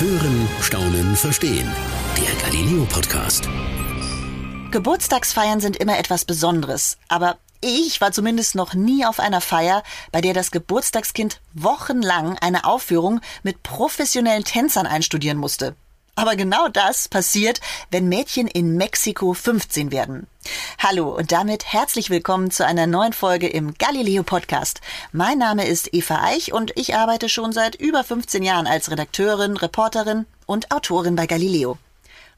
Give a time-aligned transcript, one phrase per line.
[0.00, 1.70] Hören, Staunen, Verstehen.
[2.16, 3.46] Der Galileo Podcast.
[4.70, 10.22] Geburtstagsfeiern sind immer etwas Besonderes, aber ich war zumindest noch nie auf einer Feier, bei
[10.22, 15.76] der das Geburtstagskind wochenlang eine Aufführung mit professionellen Tänzern einstudieren musste.
[16.20, 20.26] Aber genau das passiert, wenn Mädchen in Mexiko 15 werden.
[20.78, 24.82] Hallo und damit herzlich willkommen zu einer neuen Folge im Galileo Podcast.
[25.12, 29.56] Mein Name ist Eva Eich und ich arbeite schon seit über 15 Jahren als Redakteurin,
[29.56, 31.78] Reporterin und Autorin bei Galileo.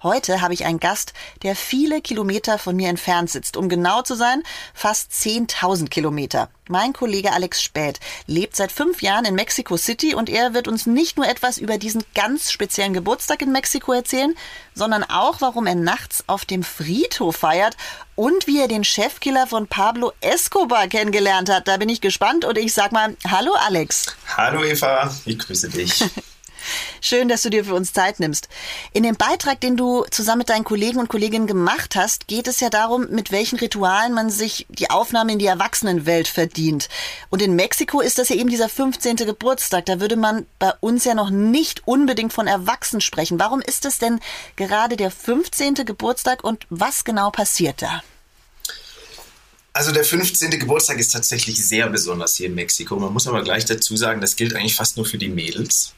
[0.02, 3.56] Heute habe ich einen Gast, der viele Kilometer von mir entfernt sitzt.
[3.56, 4.42] Um genau zu sein,
[4.75, 6.48] fast 10.000 Kilometer.
[6.69, 10.87] Mein Kollege Alex Späth lebt seit fünf Jahren in Mexico City und er wird uns
[10.87, 14.34] nicht nur etwas über diesen ganz speziellen Geburtstag in Mexiko erzählen,
[14.75, 17.77] sondern auch, warum er nachts auf dem Friedhof feiert
[18.16, 21.69] und wie er den Chefkiller von Pablo Escobar kennengelernt hat.
[21.69, 24.16] Da bin ich gespannt und ich sag mal, hallo Alex.
[24.37, 26.05] Hallo Eva, ich grüße dich.
[27.01, 28.48] Schön, dass du dir für uns Zeit nimmst.
[28.93, 32.61] In dem Beitrag, den du zusammen mit deinen Kollegen und Kolleginnen gemacht hast, geht es
[32.61, 36.89] ja darum, mit welchen Ritualen man sich die Aufnahme in die Erwachsenenwelt verdient.
[37.31, 39.17] Und in Mexiko ist das ja eben dieser 15.
[39.17, 39.86] Geburtstag.
[39.86, 43.39] Da würde man bei uns ja noch nicht unbedingt von Erwachsenen sprechen.
[43.39, 44.20] Warum ist es denn
[44.56, 45.75] gerade der 15.
[45.75, 48.03] Geburtstag und was genau passiert da?
[49.75, 50.51] Also der 15.
[50.51, 52.97] Geburtstag ist tatsächlich sehr besonders hier in Mexiko.
[52.97, 55.95] Man muss aber gleich dazu sagen, das gilt eigentlich fast nur für die Mädels.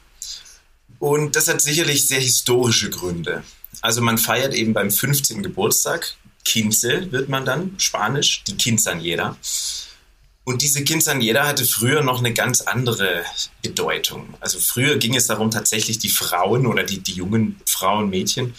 [0.99, 3.43] Und das hat sicherlich sehr historische Gründe.
[3.81, 5.43] Also man feiert eben beim 15.
[5.43, 6.15] Geburtstag,
[6.45, 9.35] Quince wird man dann, Spanisch, die Quinceañera.
[10.43, 13.25] Und diese Quinceañera hatte früher noch eine ganz andere
[13.63, 14.35] Bedeutung.
[14.39, 18.53] Also früher ging es darum, tatsächlich die Frauen oder die, die jungen Frauen, Mädchen,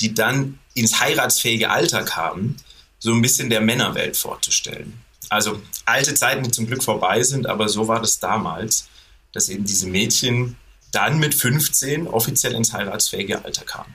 [0.00, 2.56] die dann ins heiratsfähige Alter kamen,
[2.98, 4.94] so ein bisschen der Männerwelt vorzustellen.
[5.28, 8.88] Also alte Zeiten, die zum Glück vorbei sind, aber so war das damals,
[9.32, 10.56] dass eben diese Mädchen
[10.96, 13.86] dann mit 15 offiziell ins heiratsfähige Alter kam.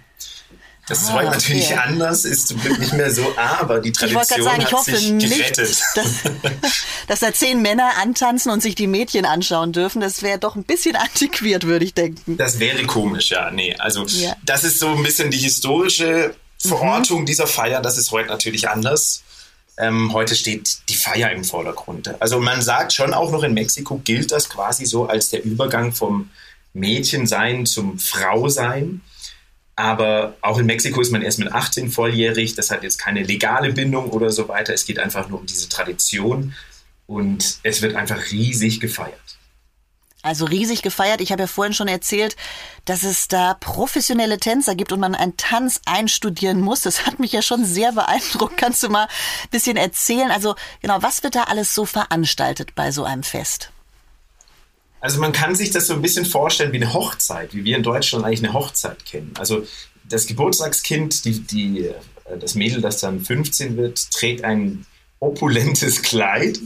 [0.87, 1.35] Das ah, ist heute okay.
[1.35, 4.83] natürlich anders, ist zum Glück nicht mehr so, aber die Tradition ich sagen, ich hat
[4.83, 5.59] sich gerettet.
[5.59, 6.23] Nicht, dass,
[7.07, 10.63] dass da zehn Männer antanzen und sich die Mädchen anschauen dürfen, das wäre doch ein
[10.63, 12.37] bisschen antiquiert, würde ich denken.
[12.37, 13.51] Das wäre komisch, ja.
[13.51, 14.35] Nee, also ja.
[14.43, 17.25] das ist so ein bisschen die historische Verortung mhm.
[17.25, 19.23] dieser Feier, das ist heute natürlich anders.
[19.77, 22.13] Ähm, heute steht die Feier im Vordergrund.
[22.19, 25.93] Also man sagt schon auch noch in Mexiko gilt das quasi so als der Übergang
[25.93, 26.29] vom
[26.73, 29.01] Mädchensein zum Frausein.
[29.75, 32.55] Aber auch in Mexiko ist man erst mit 18 volljährig.
[32.55, 34.73] Das hat jetzt keine legale Bindung oder so weiter.
[34.73, 36.53] Es geht einfach nur um diese Tradition.
[37.07, 39.19] Und es wird einfach riesig gefeiert.
[40.23, 41.19] Also riesig gefeiert.
[41.19, 42.35] Ich habe ja vorhin schon erzählt,
[42.85, 46.81] dass es da professionelle Tänzer gibt und man einen Tanz einstudieren muss.
[46.81, 48.57] Das hat mich ja schon sehr beeindruckt.
[48.57, 50.29] Kannst du mal ein bisschen erzählen?
[50.29, 53.71] Also genau, was wird da alles so veranstaltet bei so einem Fest?
[55.01, 57.83] Also man kann sich das so ein bisschen vorstellen wie eine Hochzeit, wie wir in
[57.83, 59.33] Deutschland eigentlich eine Hochzeit kennen.
[59.37, 59.65] Also
[60.03, 64.85] das Geburtstagskind, die, die, äh, das Mädel, das dann 15 wird, trägt ein
[65.19, 66.59] opulentes Kleid.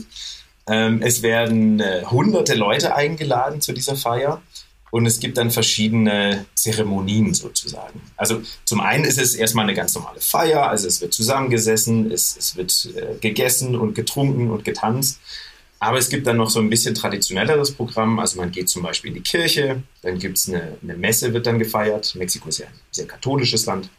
[0.68, 4.42] Ähm, es werden äh, hunderte Leute eingeladen zu dieser Feier
[4.90, 8.00] und es gibt dann verschiedene Zeremonien sozusagen.
[8.16, 12.36] Also zum einen ist es erstmal eine ganz normale Feier, also es wird zusammengesessen, es,
[12.36, 15.20] es wird äh, gegessen und getrunken und getanzt.
[15.78, 18.18] Aber es gibt dann noch so ein bisschen traditionelleres Programm.
[18.18, 21.46] Also man geht zum Beispiel in die Kirche, dann gibt es eine, eine, Messe, wird
[21.46, 22.14] dann gefeiert.
[22.14, 23.90] Mexiko ist ja ein sehr katholisches Land.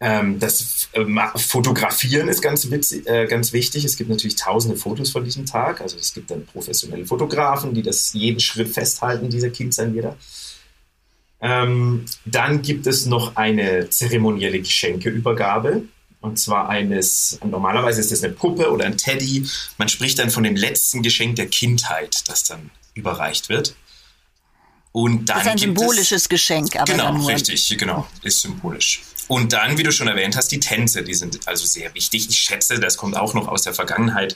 [0.00, 1.04] Ähm, das äh,
[1.36, 3.84] Fotografieren ist ganz, witzig, äh, ganz wichtig.
[3.84, 5.80] Es gibt natürlich tausende Fotos von diesem Tag.
[5.80, 10.16] Also es gibt dann professionelle Fotografen, die das jeden Schritt festhalten, dieser Kind sein jeder.
[11.40, 15.82] Ähm, dann gibt es noch eine zeremonielle Geschenkeübergabe.
[16.20, 19.48] Und zwar eines, normalerweise ist das eine Puppe oder ein Teddy.
[19.76, 23.76] Man spricht dann von dem letzten Geschenk der Kindheit, das dann überreicht wird.
[24.92, 26.90] Und dann das ist ein symbolisches es, Geschenk, aber.
[26.90, 29.02] Genau, richtig, genau, ist symbolisch.
[29.28, 32.28] Und dann, wie du schon erwähnt hast, die Tänze, die sind also sehr wichtig.
[32.30, 34.34] Ich schätze, das kommt auch noch aus der Vergangenheit,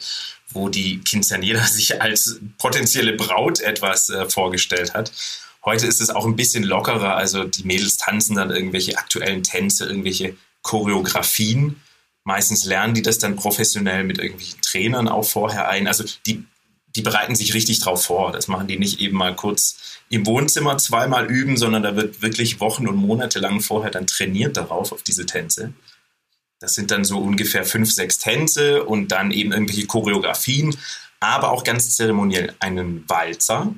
[0.50, 5.10] wo die Quinceañera sich als potenzielle Braut etwas äh, vorgestellt hat.
[5.64, 9.86] Heute ist es auch ein bisschen lockerer, also die Mädels tanzen dann irgendwelche aktuellen Tänze,
[9.86, 11.80] irgendwelche Choreografien.
[12.24, 15.86] Meistens lernen die das dann professionell mit irgendwelchen Trainern auch vorher ein.
[15.86, 16.44] Also die,
[16.94, 18.32] die bereiten sich richtig drauf vor.
[18.32, 22.60] Das machen die nicht eben mal kurz im Wohnzimmer zweimal üben, sondern da wird wirklich
[22.60, 25.72] Wochen und Monate lang vorher dann trainiert darauf, auf diese Tänze.
[26.60, 30.76] Das sind dann so ungefähr fünf, sechs Tänze und dann eben irgendwelche Choreografien,
[31.18, 33.74] aber auch ganz zeremoniell einen Walzer,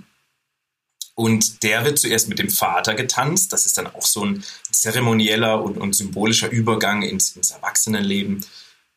[1.15, 3.53] und der wird zuerst mit dem Vater getanzt.
[3.53, 8.45] Das ist dann auch so ein zeremonieller und, und symbolischer Übergang ins, ins Erwachsenenleben.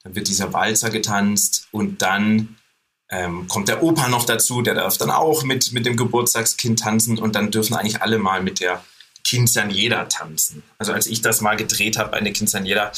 [0.04, 2.58] Dann wird dieser Walzer getanzt und dann
[3.10, 7.20] ähm, kommt der Opa noch dazu, der darf dann auch mit, mit dem Geburtstagskind tanzen
[7.20, 8.84] und dann dürfen eigentlich alle mal mit der
[9.28, 10.64] Quinceañera tanzen.
[10.78, 12.92] Also als ich das mal gedreht habe, eine Quinceañera,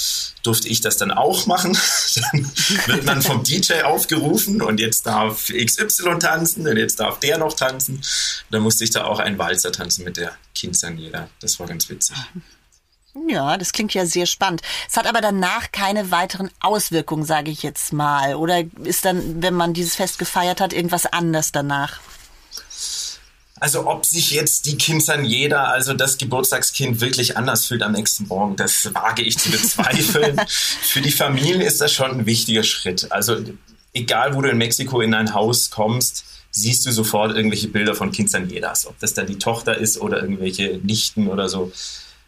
[0.44, 1.76] durfte ich das dann auch machen.
[2.32, 2.52] dann
[2.86, 7.54] wird man vom DJ aufgerufen und jetzt darf XY tanzen und jetzt darf der noch
[7.54, 8.02] tanzen.
[8.52, 11.28] Dann musste ich da auch einen Walzer tanzen mit der Quinceañera.
[11.42, 12.16] Das war ganz witzig.
[13.28, 14.62] Ja, das klingt ja sehr spannend.
[14.88, 18.36] Es hat aber danach keine weiteren Auswirkungen, sage ich jetzt mal.
[18.36, 22.00] Oder ist dann, wenn man dieses Fest gefeiert hat, irgendwas anders danach?
[23.60, 28.56] Also ob sich jetzt die Quinceañera, also das Geburtstagskind, wirklich anders fühlt am nächsten Morgen,
[28.56, 30.40] das wage ich zu bezweifeln.
[30.48, 33.12] Für die Familie ist das schon ein wichtiger Schritt.
[33.12, 33.38] Also
[33.94, 38.12] egal, wo du in Mexiko in ein Haus kommst, siehst du sofort irgendwelche Bilder von
[38.12, 38.88] Quinceañeras.
[38.88, 41.72] Ob das dann die Tochter ist oder irgendwelche Nichten oder so.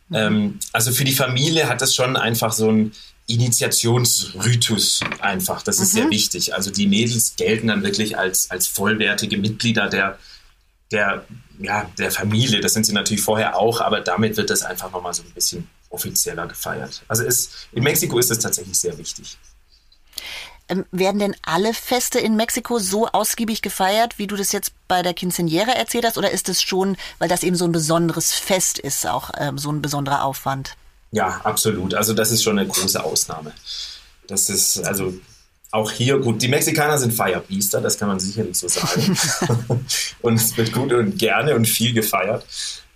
[0.09, 0.15] Mhm.
[0.15, 2.91] Ähm, also für die Familie hat das schon einfach so ein
[3.27, 5.61] Initiationsritus einfach.
[5.61, 5.97] Das ist mhm.
[5.97, 6.53] sehr wichtig.
[6.53, 10.19] Also die Mädels gelten dann wirklich als, als vollwertige Mitglieder der
[10.91, 11.25] der,
[11.59, 12.61] ja, der Familie.
[12.61, 15.67] Das sind sie natürlich vorher auch, aber damit wird das einfach nochmal so ein bisschen
[15.89, 17.03] offizieller gefeiert.
[17.07, 19.37] Also ist, in Mexiko ist das tatsächlich sehr wichtig.
[20.69, 25.01] Ähm, werden denn alle Feste in Mexiko so ausgiebig gefeiert, wie du das jetzt bei
[25.01, 26.17] der Quinceañera erzählt hast?
[26.17, 29.71] Oder ist es schon, weil das eben so ein besonderes Fest ist, auch ähm, so
[29.71, 30.77] ein besonderer Aufwand?
[31.11, 31.93] Ja, absolut.
[31.93, 33.51] Also das ist schon eine große Ausnahme.
[34.27, 35.13] Das ist, also
[35.71, 36.41] auch hier gut.
[36.41, 39.17] Die Mexikaner sind Firebeaster, das kann man sicherlich so sagen.
[40.21, 42.45] und es wird gut und gerne und viel gefeiert.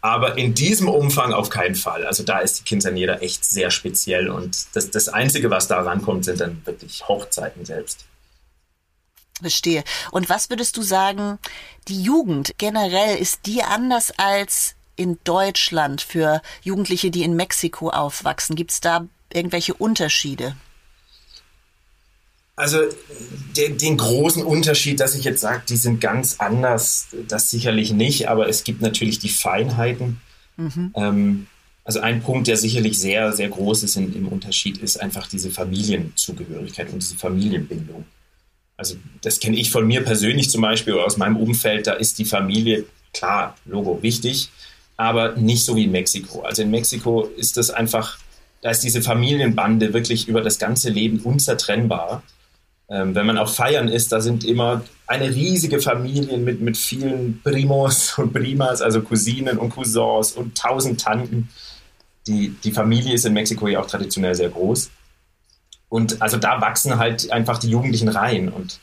[0.02, 2.06] Aber in diesem Umfang auf keinen Fall.
[2.06, 6.26] Also da ist die Quinceañera echt sehr speziell und das, das Einzige, was da rankommt,
[6.26, 8.06] sind dann wirklich Hochzeiten selbst.
[9.42, 9.84] Verstehe.
[10.12, 11.40] Und was würdest du sagen,
[11.88, 18.56] die Jugend generell, ist die anders als in Deutschland für Jugendliche, die in Mexiko aufwachsen?
[18.56, 20.56] Gibt es da irgendwelche Unterschiede?
[22.58, 22.80] Also
[23.58, 28.30] den, den, großen Unterschied, dass ich jetzt sage, die sind ganz anders, das sicherlich nicht,
[28.30, 30.22] aber es gibt natürlich die Feinheiten.
[30.56, 30.94] Mhm.
[30.96, 31.48] Ähm,
[31.84, 35.52] also ein Punkt, der sicherlich sehr, sehr groß ist in, im Unterschied, ist einfach diese
[35.52, 38.06] Familienzugehörigkeit und diese Familienbindung.
[38.78, 42.20] Also das kenne ich von mir persönlich zum Beispiel oder aus meinem Umfeld, da ist
[42.20, 44.50] die Familie, klar, Logo wichtig,
[44.98, 46.42] aber nicht so wie in Mexiko.
[46.42, 48.18] Also in Mexiko ist das einfach,
[48.62, 52.24] da ist diese Familienbande wirklich über das ganze Leben unzertrennbar.
[52.90, 57.42] Ähm, wenn man auf Feiern ist, da sind immer eine riesige Familie mit, mit vielen
[57.44, 61.50] Primos und Primas, also Cousinen und Cousins und tausend Tanten.
[62.28, 64.90] Die, die Familie ist in Mexiko ja auch traditionell sehr groß.
[65.90, 68.80] Und also da wachsen halt einfach die Jugendlichen rein und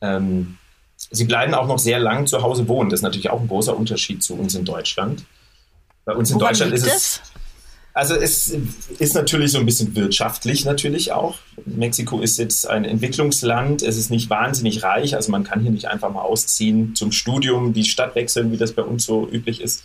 [0.00, 0.56] ähm,
[0.96, 2.90] sie bleiben auch noch sehr lang zu Hause wohnen.
[2.90, 5.24] Das ist natürlich auch ein großer Unterschied zu uns in Deutschland.
[6.04, 7.22] Bei uns in Woran Deutschland ist es.
[7.94, 8.54] Also es
[8.98, 11.38] ist natürlich so ein bisschen wirtschaftlich natürlich auch.
[11.64, 15.86] Mexiko ist jetzt ein Entwicklungsland, es ist nicht wahnsinnig reich, also man kann hier nicht
[15.86, 19.82] einfach mal ausziehen zum Studium, die Stadt wechseln, wie das bei uns so üblich ist.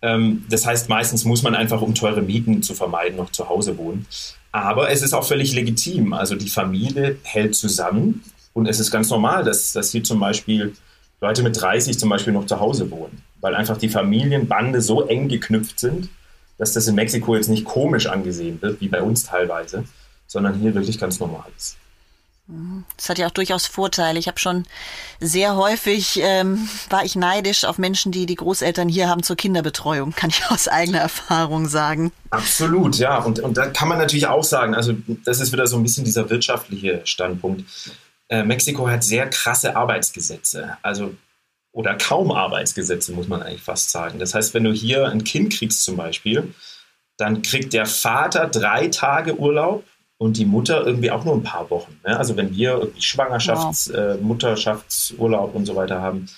[0.00, 3.78] Ähm, das heißt, meistens muss man einfach, um teure Mieten zu vermeiden, noch zu Hause
[3.78, 4.06] wohnen.
[4.52, 6.12] Aber es ist auch völlig legitim.
[6.12, 8.22] Also die Familie hält zusammen
[8.52, 10.74] und es ist ganz normal, dass, dass hier zum Beispiel
[11.20, 15.28] Leute mit 30 zum Beispiel noch zu Hause wohnen, weil einfach die Familienbande so eng
[15.28, 16.10] geknüpft sind
[16.58, 19.84] dass das in Mexiko jetzt nicht komisch angesehen wird, wie bei uns teilweise,
[20.26, 21.76] sondern hier wirklich ganz normal ist.
[22.96, 24.18] Das hat ja auch durchaus Vorteile.
[24.18, 24.64] Ich habe schon
[25.20, 30.12] sehr häufig, ähm, war ich neidisch auf Menschen, die die Großeltern hier haben zur Kinderbetreuung,
[30.16, 32.12] kann ich aus eigener Erfahrung sagen.
[32.30, 33.18] Absolut, ja.
[33.18, 36.04] Und, und da kann man natürlich auch sagen, also das ist wieder so ein bisschen
[36.04, 37.64] dieser wirtschaftliche Standpunkt.
[38.28, 40.76] Äh, Mexiko hat sehr krasse Arbeitsgesetze.
[40.82, 41.14] Also
[41.72, 44.18] oder kaum Arbeitsgesetze, muss man eigentlich fast sagen.
[44.18, 46.54] Das heißt, wenn du hier ein Kind kriegst zum Beispiel,
[47.16, 49.84] dann kriegt der Vater drei Tage Urlaub
[50.18, 51.98] und die Mutter irgendwie auch nur ein paar Wochen.
[52.06, 52.16] Ne?
[52.16, 53.98] Also wenn wir irgendwie Schwangerschafts-, wow.
[53.98, 56.28] äh, Mutterschaftsurlaub und so weiter haben,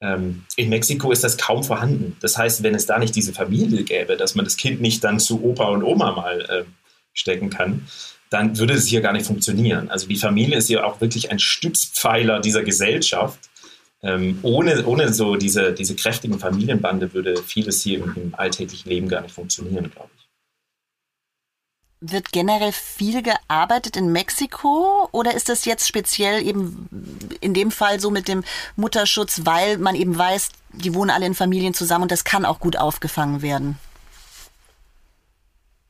[0.00, 2.16] ähm, in Mexiko ist das kaum vorhanden.
[2.20, 5.20] Das heißt, wenn es da nicht diese Familie gäbe, dass man das Kind nicht dann
[5.20, 6.64] zu Opa und Oma mal äh,
[7.12, 7.86] stecken kann,
[8.30, 9.90] dann würde es hier gar nicht funktionieren.
[9.90, 13.38] Also die Familie ist ja auch wirklich ein Stützpfeiler dieser Gesellschaft
[14.02, 19.08] ähm, ohne, ohne so diese, diese kräftigen Familienbande würde vieles hier im, im alltäglichen Leben
[19.08, 20.22] gar nicht funktionieren, glaube ich.
[22.04, 26.88] Wird generell viel gearbeitet in Mexiko oder ist das jetzt speziell eben
[27.40, 28.42] in dem Fall so mit dem
[28.74, 32.58] Mutterschutz, weil man eben weiß, die wohnen alle in Familien zusammen und das kann auch
[32.58, 33.78] gut aufgefangen werden?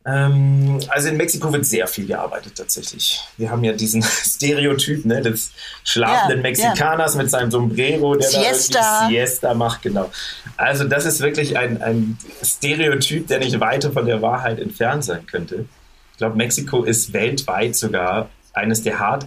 [0.05, 3.21] Ähm, also in Mexiko wird sehr viel gearbeitet tatsächlich.
[3.37, 5.53] Wir haben ja diesen Stereotyp ne, des
[5.85, 7.23] schlafenden ja, Mexikaners ja.
[7.23, 8.81] mit seinem Sombrero, der Siesta.
[8.81, 10.11] da Siesta macht, genau.
[10.57, 15.25] Also das ist wirklich ein, ein Stereotyp, der nicht weiter von der Wahrheit entfernt sein
[15.27, 15.67] könnte.
[16.13, 19.27] Ich glaube, Mexiko ist weltweit sogar eines der hart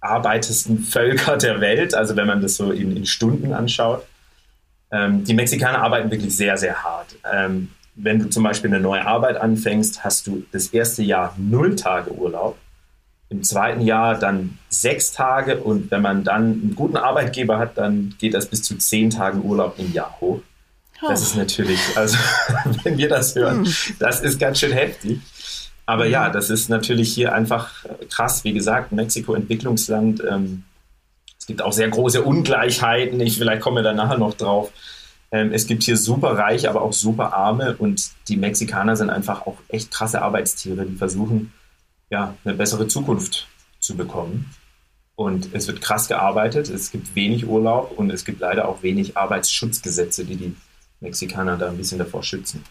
[0.00, 4.06] arbeitesten Völker der Welt, also wenn man das so in, in Stunden anschaut.
[4.92, 7.16] Ähm, die Mexikaner arbeiten wirklich sehr, sehr hart.
[7.30, 11.76] Ähm, wenn du zum Beispiel eine neue Arbeit anfängst, hast du das erste Jahr null
[11.76, 12.56] Tage Urlaub.
[13.28, 18.14] Im zweiten Jahr dann sechs Tage und wenn man dann einen guten Arbeitgeber hat, dann
[18.18, 20.40] geht das bis zu zehn Tagen Urlaub im Jahr hoch.
[21.00, 22.18] Das ist natürlich, also
[22.82, 23.96] wenn wir das hören, hm.
[23.98, 25.20] das ist ganz schön heftig.
[25.86, 28.44] Aber ja, das ist natürlich hier einfach krass.
[28.44, 30.22] Wie gesagt, Mexiko Entwicklungsland.
[30.28, 30.62] Ähm,
[31.36, 33.18] es gibt auch sehr große Ungleichheiten.
[33.20, 34.70] Ich vielleicht komme da nachher noch drauf.
[35.32, 39.46] Ähm, es gibt hier super Reiche, aber auch super Arme und die Mexikaner sind einfach
[39.46, 41.52] auch echt krasse Arbeitstiere, die versuchen,
[42.10, 43.46] ja, eine bessere Zukunft
[43.78, 44.52] zu bekommen.
[45.14, 49.16] Und es wird krass gearbeitet, es gibt wenig Urlaub und es gibt leider auch wenig
[49.16, 50.56] Arbeitsschutzgesetze, die die
[51.00, 52.64] Mexikaner da ein bisschen davor schützen.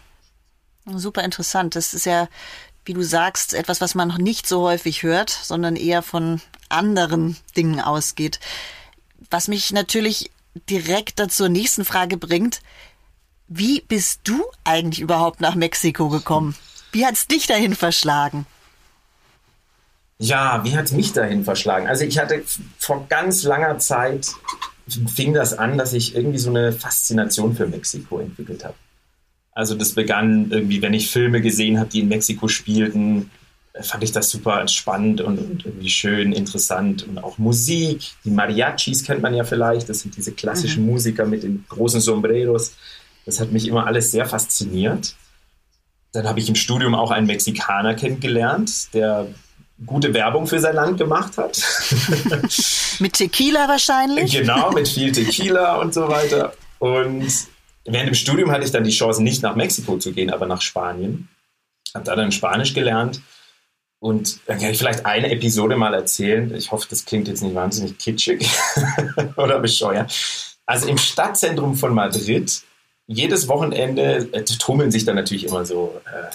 [0.84, 1.76] Super interessant.
[1.76, 2.28] Das ist ja,
[2.84, 7.36] wie du sagst, etwas, was man noch nicht so häufig hört, sondern eher von anderen
[7.56, 8.40] Dingen ausgeht.
[9.30, 10.30] Was mich natürlich
[10.68, 12.60] direkt zur nächsten Frage bringt.
[13.48, 16.54] Wie bist du eigentlich überhaupt nach Mexiko gekommen?
[16.92, 18.46] Wie hat es dich dahin verschlagen?
[20.18, 21.86] Ja, wie hat es mich dahin verschlagen?
[21.86, 22.44] Also ich hatte
[22.78, 24.28] vor ganz langer Zeit,
[25.14, 28.74] fing das an, dass ich irgendwie so eine Faszination für Mexiko entwickelt habe.
[29.52, 33.30] Also das begann irgendwie, wenn ich Filme gesehen habe, die in Mexiko spielten,
[33.80, 37.06] fand ich das super spannend und, und, irgendwie schön, interessant.
[37.06, 40.90] Und auch Musik, die Mariachis kennt man ja vielleicht, das sind diese klassischen mhm.
[40.90, 42.74] Musiker mit den großen Sombreros.
[43.26, 45.14] Das hat mich immer alles sehr fasziniert.
[46.12, 49.28] Dann habe ich im Studium auch einen Mexikaner kennengelernt, der
[49.86, 51.62] gute Werbung für sein Land gemacht hat.
[52.98, 54.32] mit Tequila wahrscheinlich?
[54.32, 56.52] Genau, mit viel Tequila und so weiter.
[56.80, 57.30] Und
[57.84, 60.60] während dem Studium hatte ich dann die Chance, nicht nach Mexiko zu gehen, aber nach
[60.60, 61.28] Spanien.
[61.94, 63.20] Habe da dann Spanisch gelernt
[64.00, 66.54] und dann kann ich vielleicht eine Episode mal erzählen.
[66.54, 68.48] Ich hoffe, das klingt jetzt nicht wahnsinnig kitschig
[69.36, 70.12] oder bescheuert.
[70.64, 72.62] Also im Stadtzentrum von Madrid,
[73.06, 76.34] jedes Wochenende äh, tummeln sich dann natürlich immer so äh,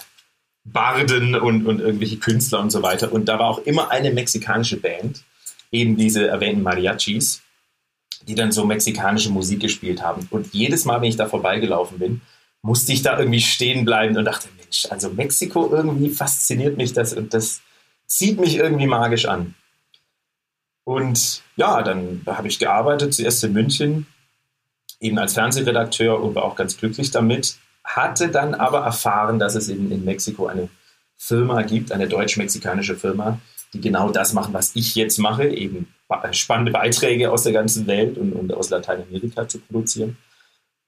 [0.63, 3.11] Barden und, und irgendwelche Künstler und so weiter.
[3.11, 5.23] Und da war auch immer eine mexikanische Band,
[5.71, 7.41] eben diese erwähnten Mariachis,
[8.27, 10.27] die dann so mexikanische Musik gespielt haben.
[10.29, 12.21] Und jedes Mal, wenn ich da vorbeigelaufen bin,
[12.65, 17.13] musste ich da irgendwie stehen bleiben und dachte, Mensch, also Mexiko irgendwie fasziniert mich das
[17.13, 17.61] und das
[18.07, 19.53] zieht mich irgendwie magisch an.
[20.83, 24.07] Und ja, dann habe ich gearbeitet, zuerst in München,
[24.99, 27.57] eben als Fernsehredakteur und war auch ganz glücklich damit.
[27.83, 30.69] Hatte dann aber erfahren, dass es eben in Mexiko eine
[31.17, 33.39] Firma gibt, eine deutsch-mexikanische Firma,
[33.73, 35.93] die genau das machen, was ich jetzt mache, eben
[36.31, 40.17] spannende Beiträge aus der ganzen Welt und, und aus Lateinamerika zu produzieren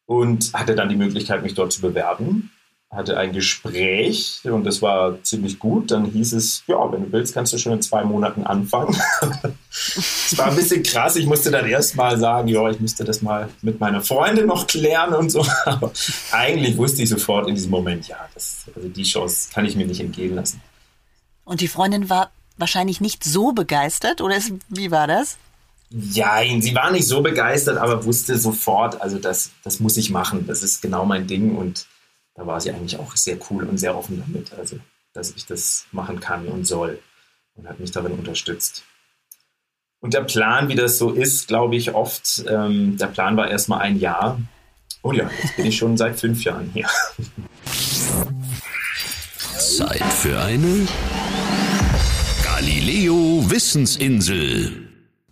[0.07, 2.51] und hatte dann die Möglichkeit, mich dort zu bewerben.
[2.89, 5.91] Hatte ein Gespräch und das war ziemlich gut.
[5.91, 8.97] Dann hieß es, ja, wenn du willst, kannst du schon in zwei Monaten anfangen.
[9.69, 11.15] Es war ein bisschen krass.
[11.15, 14.67] Ich musste dann erst mal sagen, ja, ich müsste das mal mit meiner Freundin noch
[14.67, 15.45] klären und so.
[15.65, 15.91] Aber
[16.31, 19.85] eigentlich wusste ich sofort in diesem Moment, ja, das, also die Chance kann ich mir
[19.85, 20.61] nicht entgehen lassen.
[21.45, 25.37] Und die Freundin war wahrscheinlich nicht so begeistert, oder ist, wie war das?
[25.89, 30.45] Ja, sie war nicht so begeistert, aber wusste sofort, also das, das muss ich machen.
[30.45, 31.87] Das ist genau mein Ding und
[32.35, 34.77] da war sie eigentlich auch sehr cool und sehr offen damit, also
[35.13, 36.99] dass ich das machen kann und soll
[37.55, 38.83] und hat mich darin unterstützt.
[39.99, 43.79] Und der Plan, wie das so ist, glaube ich oft, ähm, der Plan war erstmal
[43.79, 44.39] ein Jahr.
[45.01, 46.87] Und ja, jetzt bin ich schon seit fünf Jahren hier.
[49.57, 50.87] Zeit für eine
[52.43, 54.86] Galileo Wissensinsel.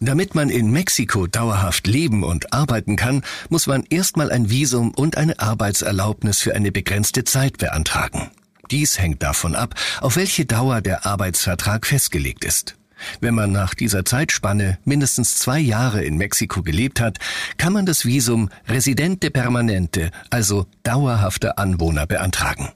[0.06, 5.18] Damit man in Mexiko dauerhaft leben und arbeiten kann, muss man erstmal ein Visum und
[5.18, 8.30] eine Arbeitserlaubnis für eine begrenzte Zeit beantragen.
[8.70, 12.76] Dies hängt davon ab, auf welche Dauer der Arbeitsvertrag festgelegt ist.
[13.20, 17.18] Wenn man nach dieser Zeitspanne mindestens zwei Jahre in Mexiko gelebt hat,
[17.58, 22.70] kann man das Visum Residente Permanente, also dauerhafter Anwohner, beantragen.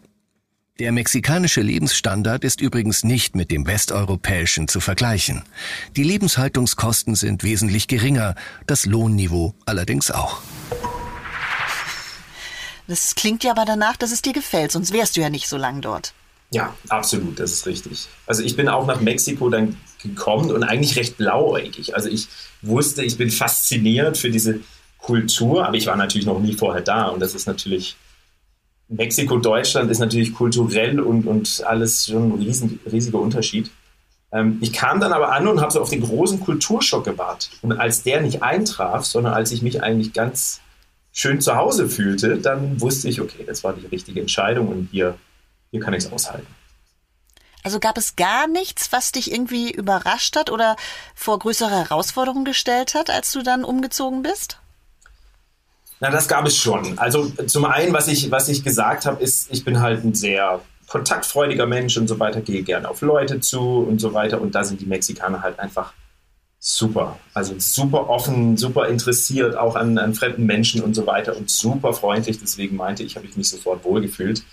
[0.79, 5.43] Der mexikanische Lebensstandard ist übrigens nicht mit dem westeuropäischen zu vergleichen.
[5.97, 8.33] Die Lebenshaltungskosten sind wesentlich geringer,
[8.65, 10.41] das Lohnniveau allerdings auch.
[12.87, 15.57] Das klingt ja aber danach, dass es dir gefällt, sonst wärst du ja nicht so
[15.57, 16.13] lang dort.
[16.51, 18.07] Ja, absolut, das ist richtig.
[18.25, 21.93] Also ich bin auch nach Mexiko dann gekommen und eigentlich recht blauäugig.
[21.93, 22.29] Also ich
[22.61, 24.61] wusste, ich bin fasziniert für diese
[24.97, 27.97] Kultur, aber ich war natürlich noch nie vorher da und das ist natürlich
[28.89, 33.69] Mexiko, Deutschland ist natürlich kulturell und, und alles schon ein riesen, riesiger Unterschied.
[34.31, 37.51] Ähm, ich kam dann aber an und habe so auf den großen Kulturschock gewartet.
[37.61, 40.59] Und als der nicht eintraf, sondern als ich mich eigentlich ganz
[41.11, 45.17] schön zu Hause fühlte, dann wusste ich, okay, das war die richtige Entscheidung und hier,
[45.69, 46.47] hier kann ich es aushalten.
[47.63, 50.77] Also gab es gar nichts, was dich irgendwie überrascht hat oder
[51.13, 54.59] vor größere Herausforderungen gestellt hat, als du dann umgezogen bist?
[55.99, 56.97] Na, das gab es schon.
[56.97, 60.61] Also zum einen, was ich, was ich gesagt habe, ist, ich bin halt ein sehr
[60.87, 64.41] kontaktfreudiger Mensch und so weiter, gehe gerne auf Leute zu und so weiter.
[64.41, 65.93] Und da sind die Mexikaner halt einfach
[66.57, 67.19] super.
[67.33, 71.93] Also super offen, super interessiert auch an, an fremden Menschen und so weiter und super
[71.93, 72.39] freundlich.
[72.39, 74.43] Deswegen meinte ich, habe ich mich sofort wohlgefühlt.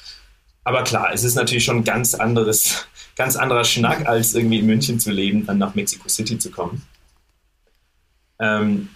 [0.65, 4.99] Aber klar, es ist natürlich schon ganz anderes, ganz anderer Schnack, als irgendwie in München
[4.99, 6.83] zu leben, dann nach Mexico City zu kommen.
[8.39, 8.89] Ähm,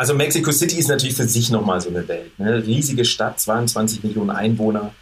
[0.00, 2.38] also Mexico City ist natürlich für sich nochmal so eine Welt.
[2.38, 2.64] Ne?
[2.66, 4.94] Riesige Stadt, 22 Millionen Einwohner,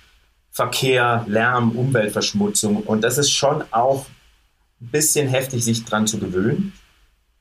[0.50, 2.78] Verkehr, Lärm, Umweltverschmutzung.
[2.78, 4.06] Und das ist schon auch
[4.80, 6.72] ein bisschen heftig, sich dran zu gewöhnen.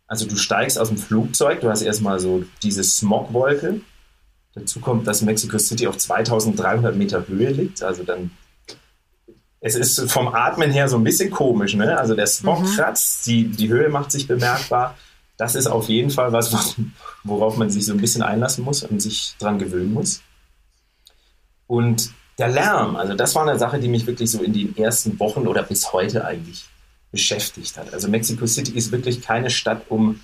[0.06, 3.82] Also du steigst aus dem Flugzeug, du hast erstmal so diese Smogwolke.
[4.54, 7.82] Dazu kommt, dass Mexico City auf 2300 Meter Höhe liegt.
[7.82, 8.30] Also dann,
[9.62, 11.74] es ist vom Atmen her so ein bisschen komisch.
[11.74, 11.98] Ne?
[11.98, 12.76] Also der Smog mhm.
[12.76, 14.96] kratzt, die, die Höhe macht sich bemerkbar
[15.38, 16.75] das ist auf jeden Fall was,
[17.24, 20.22] worauf man sich so ein bisschen einlassen muss und sich dran gewöhnen muss.
[21.67, 25.20] Und der Lärm, also das war eine Sache, die mich wirklich so in den ersten
[25.20, 26.65] Wochen oder bis heute eigentlich
[27.12, 27.94] beschäftigt hat.
[27.94, 30.20] Also Mexico City ist wirklich keine Stadt, um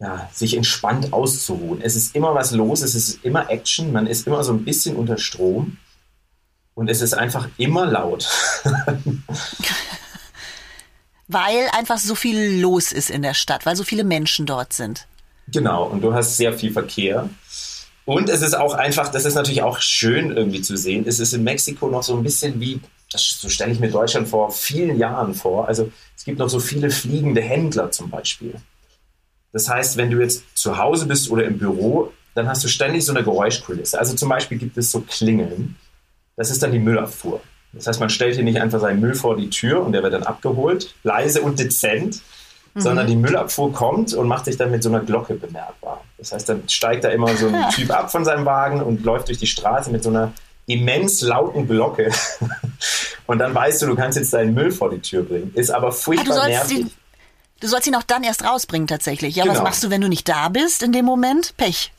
[0.00, 1.80] ja, sich entspannt auszuruhen.
[1.82, 4.96] Es ist immer was los, es ist immer Action, man ist immer so ein bisschen
[4.96, 5.76] unter Strom
[6.74, 8.28] und es ist einfach immer laut.
[11.28, 15.06] weil einfach so viel los ist in der Stadt, weil so viele Menschen dort sind.
[15.48, 17.28] Genau, und du hast sehr viel Verkehr.
[18.04, 21.04] Und es ist auch einfach, das ist natürlich auch schön irgendwie zu sehen.
[21.06, 22.80] Es ist in Mexiko noch so ein bisschen wie,
[23.12, 25.68] das, so stelle ich mir Deutschland vor vielen Jahren vor.
[25.68, 28.54] Also es gibt noch so viele fliegende Händler zum Beispiel.
[29.52, 33.04] Das heißt, wenn du jetzt zu Hause bist oder im Büro, dann hast du ständig
[33.04, 33.98] so eine Geräuschkulisse.
[33.98, 35.76] Also zum Beispiel gibt es so Klingeln.
[36.36, 37.42] Das ist dann die Müllabfuhr.
[37.78, 40.12] Das heißt, man stellt hier nicht einfach seinen Müll vor die Tür und der wird
[40.12, 42.20] dann abgeholt, leise und dezent,
[42.74, 42.80] mhm.
[42.80, 46.04] sondern die Müllabfuhr kommt und macht sich dann mit so einer Glocke bemerkbar.
[46.18, 49.28] Das heißt, dann steigt da immer so ein Typ ab von seinem Wagen und läuft
[49.28, 50.32] durch die Straße mit so einer
[50.66, 52.10] immens lauten Glocke.
[53.26, 55.52] und dann weißt du, du kannst jetzt deinen Müll vor die Tür bringen.
[55.54, 56.78] Ist aber furchtbar ah, nervig.
[56.78, 56.90] Den,
[57.60, 59.36] du sollst ihn auch dann erst rausbringen tatsächlich.
[59.36, 59.54] Ja, genau.
[59.54, 61.56] was machst du, wenn du nicht da bist in dem Moment?
[61.56, 61.92] Pech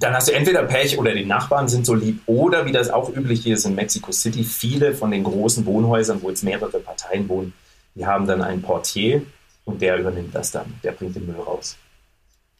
[0.00, 3.14] dann hast du entweder Pech oder die Nachbarn sind so lieb oder wie das auch
[3.14, 7.28] üblich hier ist in Mexico City, viele von den großen Wohnhäusern, wo jetzt mehrere Parteien
[7.28, 7.52] wohnen,
[7.94, 9.22] die haben dann einen Portier
[9.66, 11.76] und der übernimmt das dann, der bringt den Müll raus.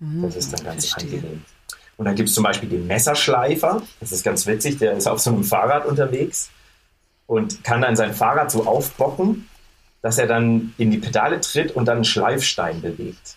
[0.01, 1.19] Mhm, das ist dann ganz verstehe.
[1.19, 1.43] angenehm.
[1.97, 5.19] Und dann gibt es zum Beispiel den Messerschleifer, das ist ganz witzig, der ist auf
[5.19, 6.51] so einem Fahrrad unterwegs
[7.27, 9.49] und kann dann sein Fahrrad so aufbocken,
[10.03, 13.37] dass er dann in die Pedale tritt und dann einen Schleifstein bewegt.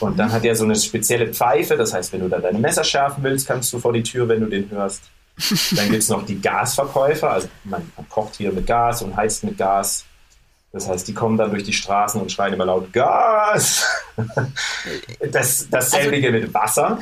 [0.00, 2.84] Und dann hat er so eine spezielle Pfeife, das heißt, wenn du da deine Messer
[2.84, 5.02] schärfen willst, kannst du vor die Tür, wenn du den hörst.
[5.72, 9.42] Dann gibt es noch die Gasverkäufer, also man, man, kocht hier mit Gas und heizt
[9.42, 10.04] mit Gas.
[10.72, 13.86] Das heißt, die kommen dann durch die Straßen und schreien immer laut Gas.
[15.32, 16.98] Das, dasselbe also, mit Wasser.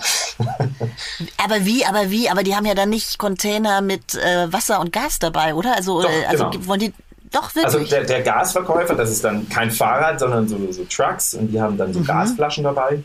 [1.42, 4.92] Aber wie, aber wie, aber die haben ja dann nicht Container mit äh, Wasser und
[4.92, 5.74] Gas dabei, oder?
[5.74, 6.66] Also, Doch, äh, also genau.
[6.66, 6.92] wollen die
[7.30, 7.64] doch, wirklich.
[7.64, 11.60] Also der, der, Gasverkäufer, das ist dann kein Fahrrad, sondern so, so Trucks und die
[11.60, 12.04] haben dann so mhm.
[12.04, 13.02] Gasflaschen dabei.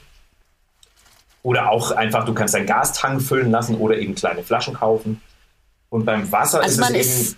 [1.41, 5.21] Oder auch einfach, du kannst deinen Gastank füllen lassen oder eben kleine Flaschen kaufen.
[5.89, 7.37] Und beim Wasser also ist es eben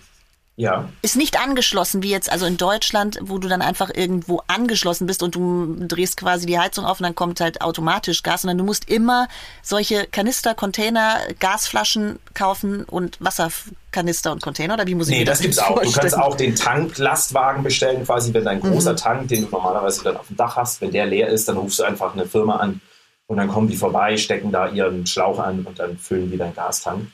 [0.58, 0.88] ja.
[1.02, 5.22] Ist nicht angeschlossen, wie jetzt also in Deutschland, wo du dann einfach irgendwo angeschlossen bist
[5.22, 8.64] und du drehst quasi die Heizung auf und dann kommt halt automatisch Gas, sondern du
[8.64, 9.28] musst immer
[9.62, 15.24] solche Kanister, Container, Gasflaschen kaufen und Wasserkanister und Container oder wie muss ich Nee, mir
[15.26, 15.66] das, das gibt's auch.
[15.74, 15.92] Vorstellen?
[15.92, 18.96] Du kannst auch den Tanklastwagen bestellen, quasi, wenn dein großer mhm.
[18.96, 21.80] Tank, den du normalerweise dann auf dem Dach hast, wenn der leer ist, dann rufst
[21.80, 22.80] du einfach eine Firma an
[23.26, 26.54] und dann kommen die vorbei, stecken da ihren Schlauch an und dann füllen die deinen
[26.54, 27.08] Gastank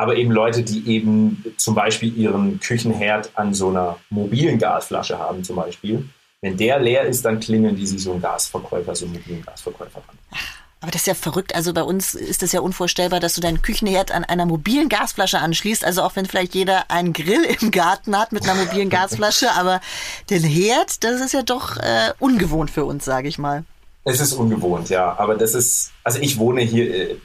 [0.00, 5.44] aber eben Leute, die eben zum Beispiel ihren Küchenherd an so einer mobilen Gasflasche haben
[5.44, 6.08] zum Beispiel.
[6.40, 9.98] Wenn der leer ist, dann klingeln die sich so einen Gasverkäufer, so einen mobilen Gasverkäufer
[10.08, 10.38] an.
[10.80, 11.54] Aber das ist ja verrückt.
[11.54, 15.38] Also bei uns ist das ja unvorstellbar, dass du deinen Küchenherd an einer mobilen Gasflasche
[15.38, 15.84] anschließt.
[15.84, 19.82] Also auch wenn vielleicht jeder einen Grill im Garten hat mit einer mobilen Gasflasche, aber
[20.30, 23.64] den Herd, das ist ja doch äh, ungewohnt für uns, sage ich mal.
[24.04, 25.18] Es ist ungewohnt, ja.
[25.18, 27.16] Aber das ist, also ich wohne hier äh,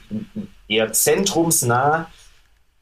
[0.68, 2.10] eher zentrumsnah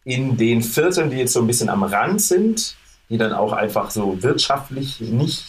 [0.04, 2.76] in den Vierteln, die jetzt so ein bisschen am Rand sind,
[3.08, 5.44] die dann auch einfach so wirtschaftlich nicht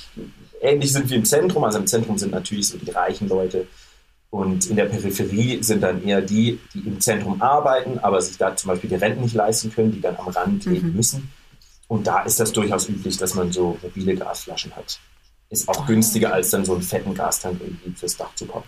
[0.61, 1.63] ähnlich sind wie im Zentrum.
[1.63, 3.67] Also im Zentrum sind natürlich so die reichen Leute
[4.29, 8.55] und in der Peripherie sind dann eher die, die im Zentrum arbeiten, aber sich da
[8.55, 10.73] zum Beispiel die Renten nicht leisten können, die dann am Rand mhm.
[10.73, 11.31] leben müssen.
[11.87, 14.99] Und da ist das durchaus üblich, dass man so mobile Gasflaschen hat.
[15.49, 18.67] Ist auch günstiger, als dann so einen fetten Gastank irgendwie fürs Dach zu kaufen.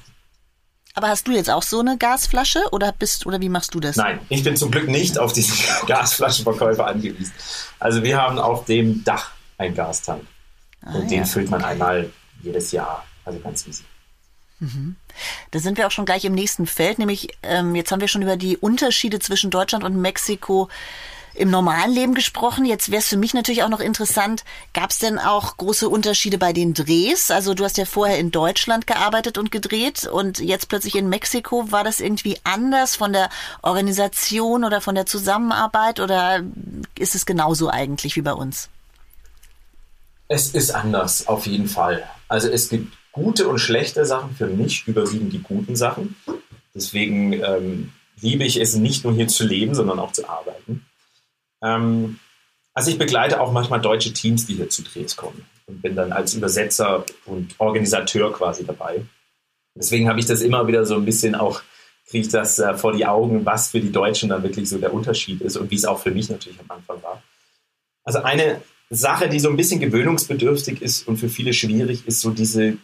[0.97, 3.97] Aber hast du jetzt auch so eine Gasflasche oder bist oder wie machst du das?
[3.97, 5.55] Nein, ich bin zum Glück nicht auf diesen
[5.85, 7.31] Gasflaschenverkäufer angewiesen.
[7.77, 9.29] Also wir haben auf dem Dach
[9.59, 10.23] einen Gastank.
[10.81, 11.69] Ah, und ja, den füllt man okay.
[11.69, 12.09] einmal
[12.41, 13.05] jedes Jahr.
[13.25, 13.83] Also ganz easy.
[14.59, 14.95] Mhm.
[15.51, 18.23] Da sind wir auch schon gleich im nächsten Feld, nämlich ähm, jetzt haben wir schon
[18.23, 20.67] über die Unterschiede zwischen Deutschland und Mexiko
[21.37, 22.65] im normalen Leben gesprochen.
[22.65, 26.37] Jetzt wäre es für mich natürlich auch noch interessant, gab es denn auch große Unterschiede
[26.37, 27.31] bei den Drehs?
[27.31, 31.71] Also du hast ja vorher in Deutschland gearbeitet und gedreht und jetzt plötzlich in Mexiko.
[31.71, 33.29] War das irgendwie anders von der
[33.61, 36.41] Organisation oder von der Zusammenarbeit oder
[36.97, 38.69] ist es genauso eigentlich wie bei uns?
[40.27, 42.03] Es ist anders, auf jeden Fall.
[42.27, 44.35] Also es gibt gute und schlechte Sachen.
[44.35, 46.15] Für mich überwiegen die guten Sachen.
[46.75, 50.85] Deswegen ähm, liebe ich es nicht nur hier zu leben, sondern auch zu arbeiten.
[51.63, 52.19] Ähm,
[52.73, 56.11] also ich begleite auch manchmal deutsche Teams, die hier zu Drehs kommen und bin dann
[56.11, 59.03] als Übersetzer und Organisateur quasi dabei.
[59.75, 61.61] Deswegen habe ich das immer wieder so ein bisschen auch,
[62.07, 64.93] kriege ich das äh, vor die Augen, was für die Deutschen dann wirklich so der
[64.93, 67.21] Unterschied ist und wie es auch für mich natürlich am Anfang war.
[68.03, 72.31] Also eine Sache, die so ein bisschen gewöhnungsbedürftig ist und für viele schwierig, ist so
[72.31, 72.77] diese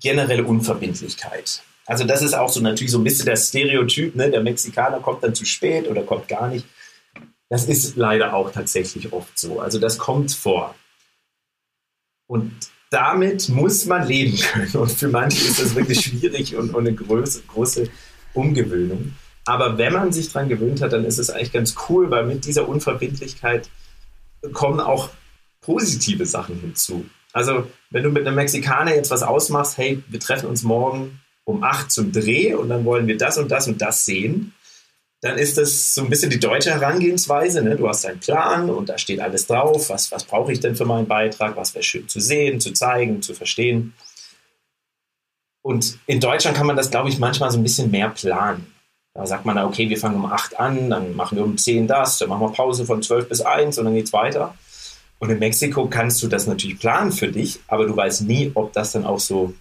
[0.00, 1.62] generelle Unverbindlichkeit.
[1.86, 4.30] Also das ist auch so natürlich so ein bisschen der Stereotyp, ne?
[4.30, 6.64] der Mexikaner kommt dann zu spät oder kommt gar nicht.
[7.50, 9.60] Das ist leider auch tatsächlich oft so.
[9.60, 10.74] Also das kommt vor.
[12.26, 12.52] Und
[12.90, 14.72] damit muss man leben können.
[14.72, 17.88] Und für manche ist das wirklich schwierig und, und eine große, große
[18.34, 19.16] Umgewöhnung.
[19.46, 22.44] Aber wenn man sich daran gewöhnt hat, dann ist es eigentlich ganz cool, weil mit
[22.44, 23.68] dieser Unverbindlichkeit
[24.52, 25.10] kommen auch
[25.60, 27.04] positive Sachen hinzu.
[27.32, 31.62] Also, wenn du mit einem Mexikaner jetzt was ausmachst, hey, wir treffen uns morgen um
[31.62, 34.52] acht zum Dreh und dann wollen wir das und das und das sehen,
[35.20, 37.62] dann ist das so ein bisschen die deutsche Herangehensweise.
[37.62, 37.76] Ne?
[37.76, 39.90] Du hast einen Plan und da steht alles drauf.
[39.90, 41.56] Was, was brauche ich denn für meinen Beitrag?
[41.56, 43.92] Was wäre schön zu sehen, zu zeigen, zu verstehen?
[45.62, 48.72] Und in Deutschland kann man das, glaube ich, manchmal so ein bisschen mehr planen.
[49.12, 52.18] Da sagt man, okay, wir fangen um 8 an, dann machen wir um 10 das,
[52.18, 54.54] dann machen wir Pause von 12 bis 1 und dann geht es weiter.
[55.18, 58.72] Und in Mexiko kannst du das natürlich planen für dich, aber du weißt nie, ob
[58.72, 59.52] das dann auch so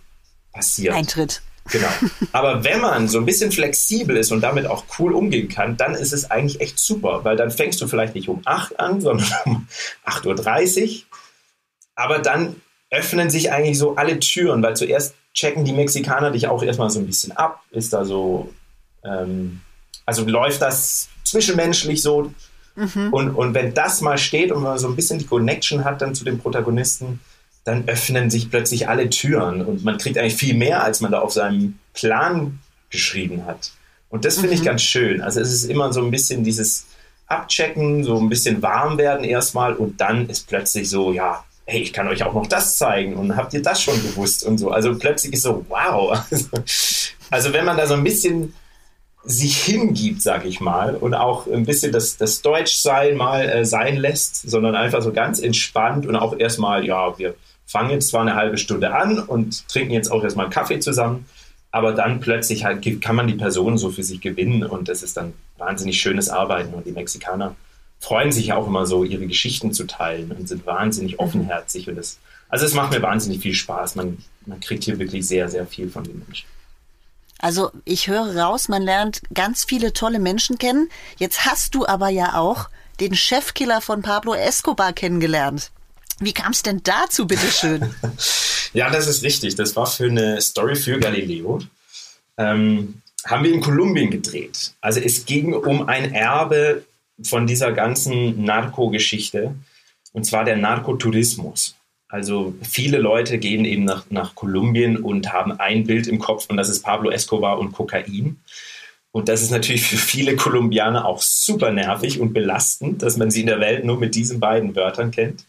[0.54, 0.96] passiert.
[0.96, 1.42] Eintritt.
[1.72, 1.88] Genau.
[2.32, 5.96] Aber wenn man so ein bisschen flexibel ist und damit auch cool umgehen kann, dann
[5.96, 9.28] ist es eigentlich echt super, weil dann fängst du vielleicht nicht um 8 an, sondern
[9.46, 9.68] um
[10.06, 11.02] 8.30 Uhr.
[11.96, 12.56] Aber dann
[12.90, 17.00] öffnen sich eigentlich so alle Türen, weil zuerst checken die Mexikaner dich auch erstmal so
[17.00, 17.62] ein bisschen ab.
[17.72, 18.52] Ist da so,
[19.04, 19.62] ähm,
[20.06, 22.34] also läuft das zwischenmenschlich so.
[22.76, 23.14] Mhm.
[23.14, 26.16] Und, und wenn das mal steht und man so ein bisschen die Connection hat dann
[26.16, 27.20] zu den Protagonisten,
[27.70, 31.20] dann öffnen sich plötzlich alle Türen und man kriegt eigentlich viel mehr, als man da
[31.20, 33.72] auf seinem Plan geschrieben hat.
[34.10, 34.56] Und das finde mhm.
[34.56, 35.22] ich ganz schön.
[35.22, 36.88] Also es ist immer so ein bisschen dieses
[37.28, 41.94] Abchecken, so ein bisschen warm werden erstmal und dann ist plötzlich so, ja, hey, ich
[41.94, 44.72] kann euch auch noch das zeigen und habt ihr das schon gewusst und so.
[44.72, 46.20] Also plötzlich ist so, wow.
[47.32, 48.56] Also wenn man da so ein bisschen
[49.24, 53.98] sich hingibt, sag ich mal, und auch ein bisschen das, das Deutschsein mal äh, sein
[53.98, 57.36] lässt, sondern einfach so ganz entspannt und auch erstmal, ja, wir
[57.70, 61.26] fangen jetzt zwar eine halbe Stunde an und trinken jetzt auch erstmal einen Kaffee zusammen,
[61.72, 65.18] aber dann plötzlich halt kann man die Person so für sich gewinnen und das ist
[65.18, 67.56] dann wahnsinnig schönes Arbeiten und die Mexikaner
[68.00, 71.20] freuen sich auch immer so, ihre Geschichten zu teilen und sind wahnsinnig mhm.
[71.20, 73.96] offenherzig und das, also es macht mir wahnsinnig viel Spaß.
[73.96, 76.48] Man, man kriegt hier wirklich sehr, sehr viel von den Menschen.
[77.38, 80.90] Also ich höre raus, man lernt ganz viele tolle Menschen kennen.
[81.18, 82.68] Jetzt hast du aber ja auch
[83.00, 85.72] den Chefkiller von Pablo Escobar kennengelernt.
[86.20, 87.94] Wie kam es denn dazu, bitteschön?
[88.74, 89.56] ja, das ist richtig.
[89.56, 91.60] Das war für eine Story für Galileo.
[92.38, 94.74] Ähm, haben wir in Kolumbien gedreht.
[94.82, 96.84] Also es ging um ein Erbe
[97.22, 99.56] von dieser ganzen Narco-Geschichte,
[100.14, 101.76] und zwar der Narkotourismus.
[102.08, 106.58] Also viele Leute gehen eben nach, nach Kolumbien und haben ein Bild im Kopf und
[106.58, 108.38] das ist Pablo Escobar und Kokain.
[109.12, 113.42] Und das ist natürlich für viele Kolumbianer auch super nervig und belastend, dass man sie
[113.42, 115.46] in der Welt nur mit diesen beiden Wörtern kennt.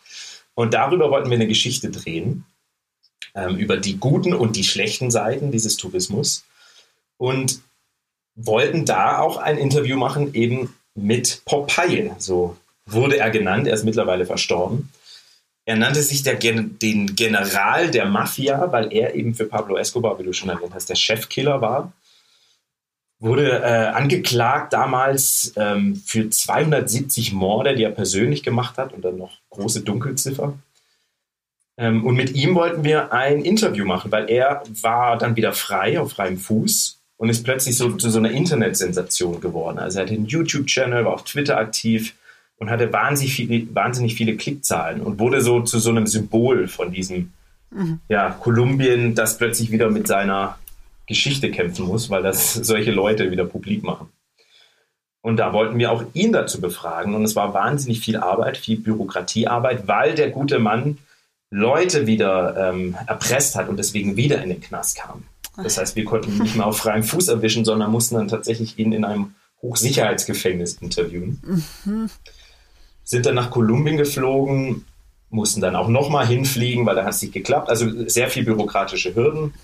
[0.61, 2.45] Und darüber wollten wir eine Geschichte drehen,
[3.35, 6.45] ähm, über die guten und die schlechten Seiten dieses Tourismus.
[7.17, 7.63] Und
[8.35, 13.85] wollten da auch ein Interview machen, eben mit Popeye, so wurde er genannt, er ist
[13.85, 14.91] mittlerweile verstorben.
[15.65, 20.25] Er nannte sich der, den General der Mafia, weil er eben für Pablo Escobar, wie
[20.25, 21.91] du schon erwähnt hast, der Chefkiller war
[23.21, 29.19] wurde äh, angeklagt damals ähm, für 270 Morde, die er persönlich gemacht hat und dann
[29.19, 30.55] noch große Dunkelziffer.
[31.77, 36.01] Ähm, und mit ihm wollten wir ein Interview machen, weil er war dann wieder frei,
[36.01, 39.79] auf freiem Fuß und ist plötzlich so zu so einer Internetsensation geworden.
[39.79, 42.15] Also er hatte einen YouTube-Channel, war auf Twitter aktiv
[42.57, 46.93] und hatte wahnsinnig viele, wahnsinnig viele Klickzahlen und wurde so zu so einem Symbol von
[46.93, 47.33] diesem
[47.71, 48.01] mhm.
[48.09, 50.59] ja, Kolumbien, das plötzlich wieder mit seiner
[51.07, 54.09] Geschichte kämpfen muss, weil das solche Leute wieder publik machen.
[55.23, 57.15] Und da wollten wir auch ihn dazu befragen.
[57.15, 60.99] Und es war wahnsinnig viel Arbeit, viel Bürokratiearbeit, weil der gute Mann
[61.51, 65.25] Leute wieder ähm, erpresst hat und deswegen wieder in den Knast kam.
[65.63, 68.79] Das heißt, wir konnten ihn nicht mehr auf freiem Fuß erwischen, sondern mussten dann tatsächlich
[68.79, 71.65] ihn in einem Hochsicherheitsgefängnis interviewen.
[73.05, 74.85] Sind dann nach Kolumbien geflogen,
[75.29, 77.69] mussten dann auch nochmal hinfliegen, weil da hat es nicht geklappt.
[77.69, 79.55] Also sehr viel bürokratische Hürden.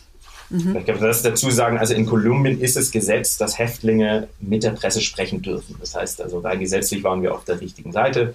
[0.50, 0.76] Mhm.
[0.76, 4.70] Ich kann das dazu sagen, also in Kolumbien ist es Gesetz, dass Häftlinge mit der
[4.70, 5.76] Presse sprechen dürfen.
[5.80, 8.34] Das heißt also, rein gesetzlich waren wir auf der richtigen Seite.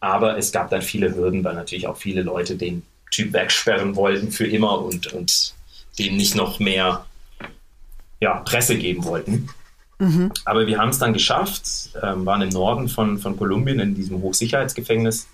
[0.00, 4.32] Aber es gab dann viele Hürden, weil natürlich auch viele Leute den Typ wegsperren wollten
[4.32, 5.54] für immer und, und
[5.98, 7.06] dem nicht noch mehr
[8.20, 9.48] ja, Presse geben wollten.
[9.98, 10.32] Mhm.
[10.44, 14.20] Aber wir haben es dann geschafft, ähm, waren im Norden von, von Kolumbien in diesem
[14.20, 15.28] Hochsicherheitsgefängnis.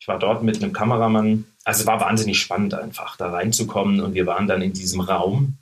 [0.00, 1.44] Ich war dort mit einem Kameramann.
[1.64, 4.00] Also es war wahnsinnig spannend einfach, da reinzukommen.
[4.00, 5.58] Und wir waren dann in diesem Raum,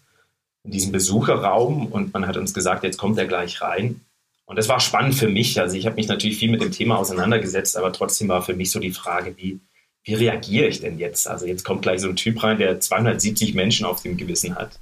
[0.63, 1.87] in diesem Besucherraum.
[1.87, 4.01] Und man hat uns gesagt, jetzt kommt er gleich rein.
[4.47, 5.61] Und das war spannend für mich.
[5.61, 8.71] Also ich habe mich natürlich viel mit dem Thema auseinandergesetzt, aber trotzdem war für mich
[8.71, 9.61] so die Frage, wie,
[10.05, 11.29] wie reagiere ich denn jetzt?
[11.29, 14.79] Also jetzt kommt gleich so ein Typ rein, der 270 Menschen auf dem Gewissen hat.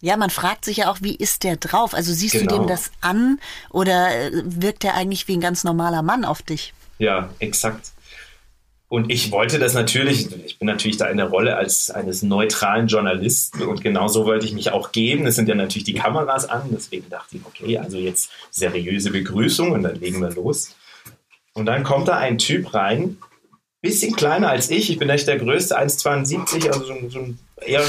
[0.00, 1.92] Ja, man fragt sich ja auch, wie ist der drauf?
[1.92, 2.52] Also siehst genau.
[2.52, 3.38] du dem das an
[3.70, 6.72] oder äh, wirkt er eigentlich wie ein ganz normaler Mann auf dich?
[6.98, 7.92] Ja, exakt.
[8.88, 12.86] Und ich wollte das natürlich, ich bin natürlich da in der Rolle als eines neutralen
[12.86, 15.26] Journalisten und genauso wollte ich mich auch geben.
[15.26, 19.72] Es sind ja natürlich die Kameras an, deswegen dachte ich, okay, also jetzt seriöse Begrüßung
[19.72, 20.74] und dann legen wir los.
[21.52, 23.18] Und dann kommt da ein Typ rein,
[23.82, 27.84] bisschen kleiner als ich, ich bin echt der größte, 1,72, also so, so ein eher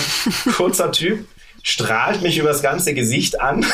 [0.58, 1.26] kurzer Typ
[1.64, 3.66] strahlt mich übers ganze Gesicht an.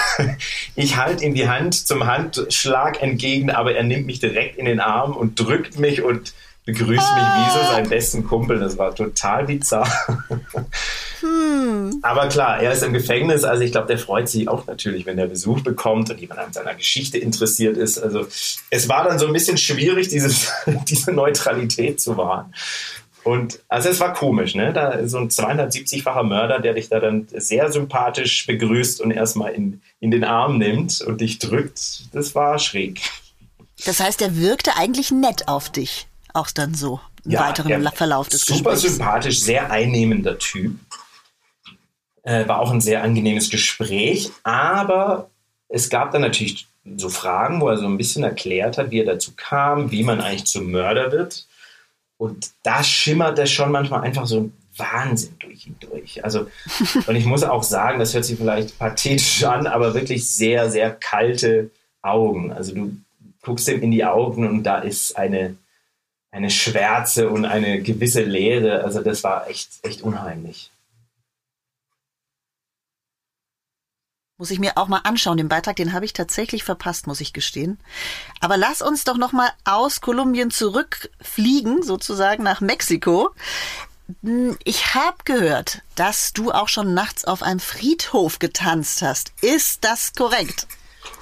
[0.75, 4.79] Ich halte ihm die Hand zum Handschlag entgegen, aber er nimmt mich direkt in den
[4.79, 6.33] Arm und drückt mich und
[6.65, 8.59] begrüßt mich wie so seinen besten Kumpel.
[8.59, 9.89] Das war total bizarr.
[11.21, 11.99] Hm.
[12.01, 15.17] Aber klar, er ist im Gefängnis, also ich glaube, der freut sich auch natürlich, wenn
[15.17, 17.97] er Besuch bekommt und jemand an seiner Geschichte interessiert ist.
[17.97, 18.27] Also
[18.69, 20.51] es war dann so ein bisschen schwierig, dieses,
[20.87, 22.53] diese Neutralität zu wahren.
[23.23, 24.71] Und also es war komisch, ne?
[24.71, 29.81] Da so ein 270-facher Mörder, der dich da dann sehr sympathisch begrüßt und erstmal in,
[29.99, 33.01] in den Arm nimmt und dich drückt, das war schräg.
[33.83, 38.29] Das heißt, er wirkte eigentlich nett auf dich, auch dann so im ja, weiteren Verlauf
[38.29, 38.81] des super Gesprächs.
[38.81, 40.77] Super sympathisch, sehr einnehmender Typ.
[42.23, 45.29] Äh, war auch ein sehr angenehmes Gespräch, aber
[45.69, 46.67] es gab dann natürlich
[46.97, 50.21] so Fragen, wo er so ein bisschen erklärt hat, wie er dazu kam, wie man
[50.21, 51.47] eigentlich zum Mörder wird.
[52.17, 56.23] Und da schimmert er schon manchmal einfach so ein Wahnsinn durch ihn durch.
[56.23, 56.47] Also,
[57.07, 60.91] und ich muss auch sagen, das hört sich vielleicht pathetisch an, aber wirklich sehr, sehr
[60.91, 61.71] kalte
[62.01, 62.53] Augen.
[62.53, 62.95] Also du
[63.41, 65.55] guckst ihm in die Augen und da ist eine,
[66.35, 68.83] eine Schwärze und eine gewisse Leere.
[68.83, 70.69] Also das war echt, echt unheimlich.
[74.37, 75.37] Muss ich mir auch mal anschauen.
[75.37, 77.79] Den Beitrag, den habe ich tatsächlich verpasst, muss ich gestehen.
[78.41, 83.31] Aber lass uns doch noch mal aus Kolumbien zurückfliegen, sozusagen nach Mexiko.
[84.21, 89.31] Hm, ich habe gehört, dass du auch schon nachts auf einem Friedhof getanzt hast.
[89.39, 90.67] Ist das korrekt?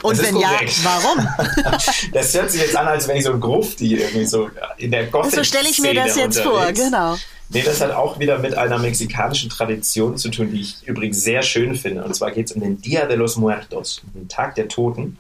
[0.01, 0.77] Und wenn korrekt.
[0.83, 1.27] ja, warum?
[2.13, 5.05] das hört sich jetzt an, als wenn ich so ein Grufti irgendwie so in der
[5.07, 6.79] Gothic So stelle ich mir das jetzt unterwegs.
[6.79, 7.17] vor, genau.
[7.49, 11.43] Nee, das hat auch wieder mit einer mexikanischen Tradition zu tun, die ich übrigens sehr
[11.43, 12.03] schön finde.
[12.03, 15.17] Und zwar geht es um den Dia de los Muertos, den Tag der Toten.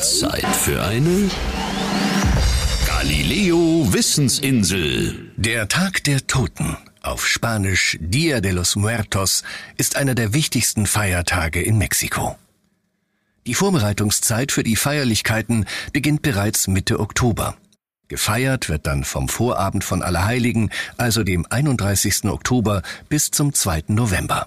[0.00, 1.30] Zeit für eine
[2.86, 5.32] Galileo Wissensinsel.
[5.36, 9.42] Der Tag der Toten, auf Spanisch Dia de los Muertos,
[9.76, 12.36] ist einer der wichtigsten Feiertage in Mexiko.
[13.46, 17.56] Die Vorbereitungszeit für die Feierlichkeiten beginnt bereits Mitte Oktober.
[18.08, 22.24] Gefeiert wird dann vom Vorabend von Allerheiligen, also dem 31.
[22.26, 23.84] Oktober, bis zum 2.
[23.88, 24.46] November.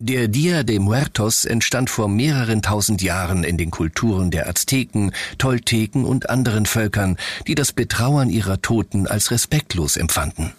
[0.00, 6.04] Der Dia de Muertos entstand vor mehreren tausend Jahren in den Kulturen der Azteken, Tolteken
[6.04, 7.16] und anderen Völkern,
[7.48, 10.52] die das Betrauern ihrer Toten als respektlos empfanden.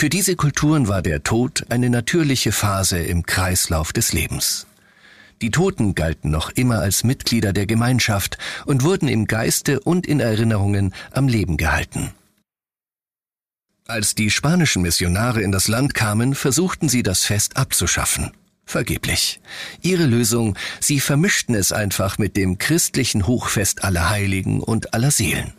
[0.00, 4.66] Für diese Kulturen war der Tod eine natürliche Phase im Kreislauf des Lebens.
[5.42, 10.18] Die Toten galten noch immer als Mitglieder der Gemeinschaft und wurden im Geiste und in
[10.18, 12.14] Erinnerungen am Leben gehalten.
[13.86, 18.30] Als die spanischen Missionare in das Land kamen, versuchten sie das Fest abzuschaffen.
[18.64, 19.42] Vergeblich.
[19.82, 25.52] Ihre Lösung, sie vermischten es einfach mit dem christlichen Hochfest aller Heiligen und aller Seelen.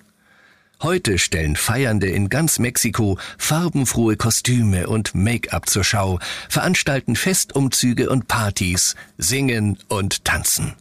[0.83, 6.17] Heute stellen Feiernde in ganz Mexiko farbenfrohe Kostüme und Make-up zur Schau,
[6.49, 10.73] veranstalten Festumzüge und Partys, singen und tanzen.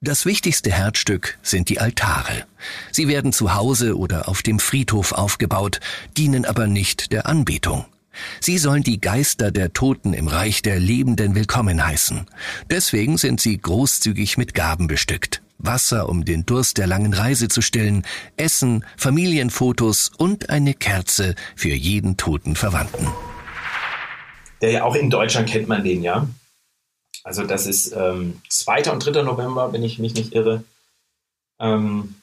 [0.00, 2.46] Das wichtigste Herzstück sind die Altare.
[2.92, 5.80] Sie werden zu Hause oder auf dem Friedhof aufgebaut,
[6.16, 7.84] dienen aber nicht der Anbetung.
[8.40, 12.24] Sie sollen die Geister der Toten im Reich der Lebenden willkommen heißen.
[12.70, 15.43] Deswegen sind sie großzügig mit Gaben bestückt.
[15.58, 18.04] Wasser, um den Durst der langen Reise zu stillen,
[18.36, 23.08] Essen, Familienfotos und eine Kerze für jeden toten Verwandten.
[24.60, 26.28] der ja auch in Deutschland kennt man den ja.
[27.22, 28.90] Also das ist ähm, 2.
[28.90, 29.22] und 3.
[29.22, 30.62] November, wenn ich mich nicht irre.
[31.58, 32.16] Ähm,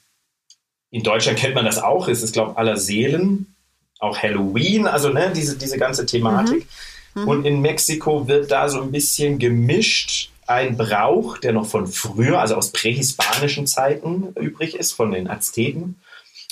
[0.91, 2.07] in Deutschland kennt man das auch.
[2.07, 3.55] Es ist, glaube ich, aller Seelen.
[3.99, 6.67] Auch Halloween, also ne, diese, diese ganze Thematik.
[7.15, 7.21] Mhm.
[7.21, 7.27] Mhm.
[7.27, 12.39] Und in Mexiko wird da so ein bisschen gemischt ein Brauch, der noch von früher,
[12.39, 16.01] also aus prähispanischen Zeiten übrig ist, von den Azteken.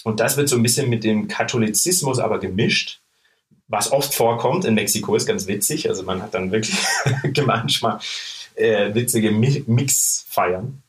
[0.03, 3.01] Und das wird so ein bisschen mit dem Katholizismus aber gemischt,
[3.67, 5.89] was oft vorkommt in Mexiko, ist ganz witzig.
[5.89, 6.77] Also man hat dann wirklich
[7.45, 7.99] manchmal
[8.55, 10.81] äh, witzige Mixfeiern.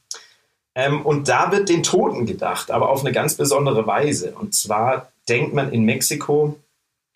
[0.75, 4.33] Ähm, und da wird den Toten gedacht, aber auf eine ganz besondere Weise.
[4.33, 6.59] Und zwar denkt man in Mexiko,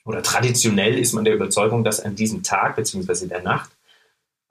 [0.05, 3.27] oder traditionell ist man der Überzeugung, dass an diesem Tag bzw.
[3.27, 3.71] der Nacht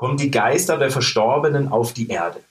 [0.04, 2.42] kommen die Geister der Verstorbenen auf die Erde.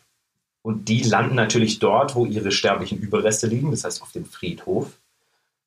[0.62, 4.86] Und die landen natürlich dort, wo ihre sterblichen Überreste liegen, das heißt auf dem Friedhof.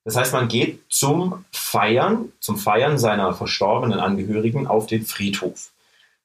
[0.04, 5.74] Das heißt, man geht zum Feiern, zum Feiern seiner verstorbenen Angehörigen auf den Friedhof.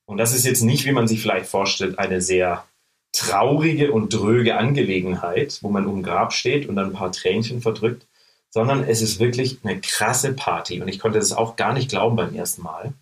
[0.07, 2.65] Und das ist jetzt nicht, wie man sich vielleicht vorstellt, eine sehr
[3.13, 8.07] traurige und dröge Angelegenheit, wo man um Grab steht und dann ein paar Tränchen verdrückt,
[8.49, 10.81] sondern es ist wirklich eine krasse Party.
[10.81, 12.95] Und ich konnte das auch gar nicht glauben beim ersten Mal.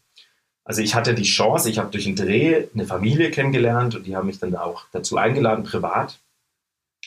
[0.69, 4.15] Also ich hatte die Chance, ich habe durch einen Dreh eine Familie kennengelernt und die
[4.15, 6.19] haben mich dann auch dazu eingeladen, privat,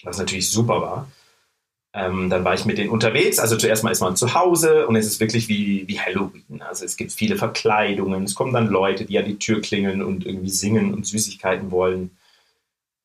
[0.01, 1.11] was natürlich super war.
[1.93, 3.37] Ähm, dann war ich mit denen unterwegs.
[3.37, 6.63] Also zuerst mal ist man zu Hause und es ist wirklich wie, wie Halloween.
[6.67, 8.23] Also es gibt viele Verkleidungen.
[8.23, 12.17] Es kommen dann Leute, die an die Tür klingeln und irgendwie singen und Süßigkeiten wollen.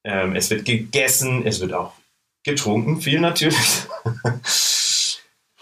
[0.04, 1.92] Ähm, es wird gegessen, es wird auch
[2.44, 3.82] getrunken, viel natürlich.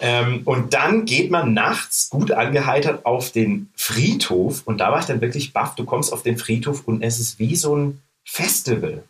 [0.00, 5.06] ähm, und dann geht man nachts gut angeheitert auf den Friedhof und da war ich
[5.06, 5.74] dann wirklich baff.
[5.74, 9.04] Du kommst auf den Friedhof und es ist wie so ein Festival.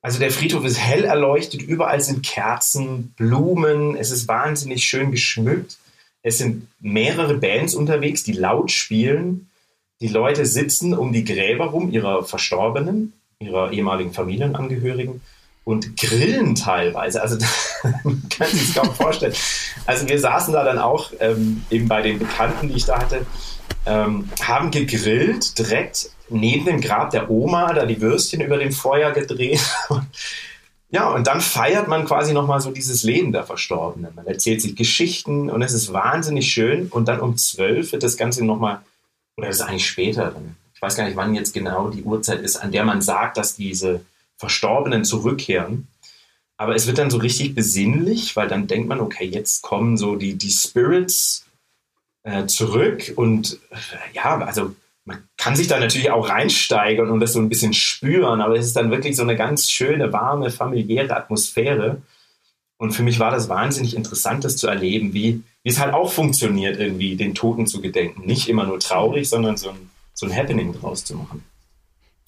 [0.00, 5.76] Also der Friedhof ist hell erleuchtet, überall sind Kerzen, Blumen, es ist wahnsinnig schön geschmückt.
[6.22, 9.48] Es sind mehrere Bands unterwegs, die laut spielen.
[10.00, 15.20] Die Leute sitzen um die Gräber rum ihrer Verstorbenen ihrer ehemaligen Familienangehörigen
[15.68, 17.20] und grillen teilweise.
[17.20, 17.36] Also
[18.02, 19.34] man kann sich kaum vorstellen.
[19.84, 23.26] Also wir saßen da dann auch ähm, eben bei den Bekannten, die ich da hatte,
[23.84, 29.12] ähm, haben gegrillt direkt neben dem Grab der Oma, da die Würstchen über dem Feuer
[29.12, 29.60] gedreht.
[30.90, 34.14] ja, und dann feiert man quasi nochmal so dieses Leben der Verstorbenen.
[34.14, 36.88] Man erzählt sich Geschichten und es ist wahnsinnig schön.
[36.88, 38.80] Und dann um zwölf wird das Ganze nochmal,
[39.36, 40.34] oder das ist eigentlich später,
[40.74, 43.54] ich weiß gar nicht, wann jetzt genau die Uhrzeit ist, an der man sagt, dass
[43.54, 44.00] diese
[44.38, 45.88] Verstorbenen zurückkehren.
[46.56, 50.16] Aber es wird dann so richtig besinnlich, weil dann denkt man, okay, jetzt kommen so
[50.16, 51.46] die, die Spirits
[52.24, 53.76] äh, zurück und äh,
[54.14, 54.74] ja, also
[55.04, 58.66] man kann sich da natürlich auch reinsteigern und das so ein bisschen spüren, aber es
[58.66, 62.02] ist dann wirklich so eine ganz schöne, warme, familiäre Atmosphäre.
[62.76, 66.12] Und für mich war das wahnsinnig interessant, das zu erleben, wie, wie es halt auch
[66.12, 68.26] funktioniert, irgendwie den Toten zu gedenken.
[68.26, 71.44] Nicht immer nur traurig, sondern so ein so ein Happening draus zu machen.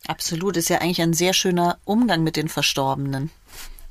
[0.06, 3.30] Absolut, ist ja eigentlich ein sehr schöner Umgang mit den Verstorbenen.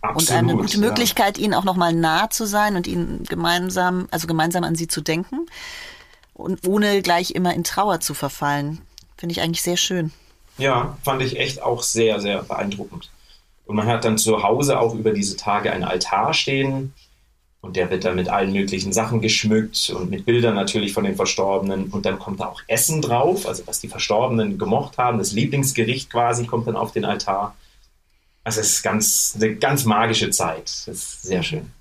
[0.02, 4.28] Absolut, und eine gute Möglichkeit, ihnen auch nochmal nah zu sein und ihnen gemeinsam, also
[4.28, 5.45] gemeinsam an sie zu denken
[6.34, 8.82] und ohne gleich immer in Trauer zu verfallen.
[9.17, 10.12] Finde ich eigentlich sehr schön.
[10.58, 13.10] Ja, fand ich echt auch sehr, sehr beeindruckend.
[13.65, 16.93] Und man hat dann zu Hause auch über diese Tage einen Altar stehen,
[17.62, 21.15] und der wird dann mit allen möglichen Sachen geschmückt und mit Bildern natürlich von den
[21.15, 21.88] Verstorbenen.
[21.88, 25.17] Und dann kommt da auch Essen drauf, also was die Verstorbenen gemocht haben.
[25.17, 27.56] Das Lieblingsgericht quasi kommt dann auf den Altar.
[28.45, 30.63] Also es ist ganz, eine ganz magische Zeit.
[30.63, 31.72] Das ist sehr schön.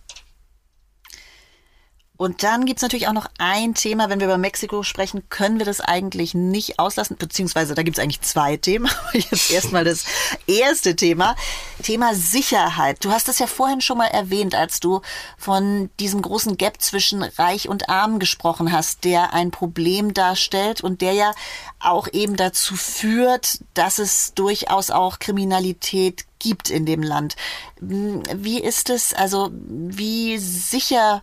[2.18, 5.64] Und dann gibt's natürlich auch noch ein Thema, wenn wir über Mexiko sprechen, können wir
[5.64, 8.90] das eigentlich nicht auslassen, beziehungsweise da gibt's eigentlich zwei Themen.
[9.12, 10.04] Jetzt erstmal das
[10.48, 11.36] erste Thema,
[11.80, 13.04] Thema Sicherheit.
[13.04, 15.00] Du hast das ja vorhin schon mal erwähnt, als du
[15.38, 21.02] von diesem großen Gap zwischen Reich und Arm gesprochen hast, der ein Problem darstellt und
[21.02, 21.32] der ja
[21.78, 27.36] auch eben dazu führt, dass es durchaus auch Kriminalität gibt in dem Land.
[27.80, 31.22] Wie ist es, also wie sicher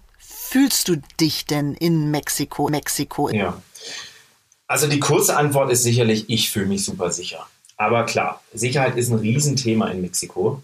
[0.56, 2.70] fühlst du dich denn in Mexiko?
[2.70, 3.30] Mexiko?
[3.30, 3.62] Ja.
[4.68, 7.46] Also die kurze Antwort ist sicherlich, ich fühle mich super sicher.
[7.76, 10.64] Aber klar, Sicherheit ist ein Riesenthema in Mexiko.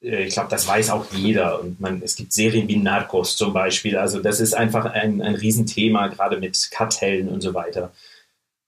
[0.00, 1.60] Äh, ich glaube, das weiß auch jeder.
[1.60, 3.96] Und man, es gibt Serien wie Narcos zum Beispiel.
[3.96, 7.92] Also das ist einfach ein, ein Riesenthema, gerade mit Kartellen und so weiter.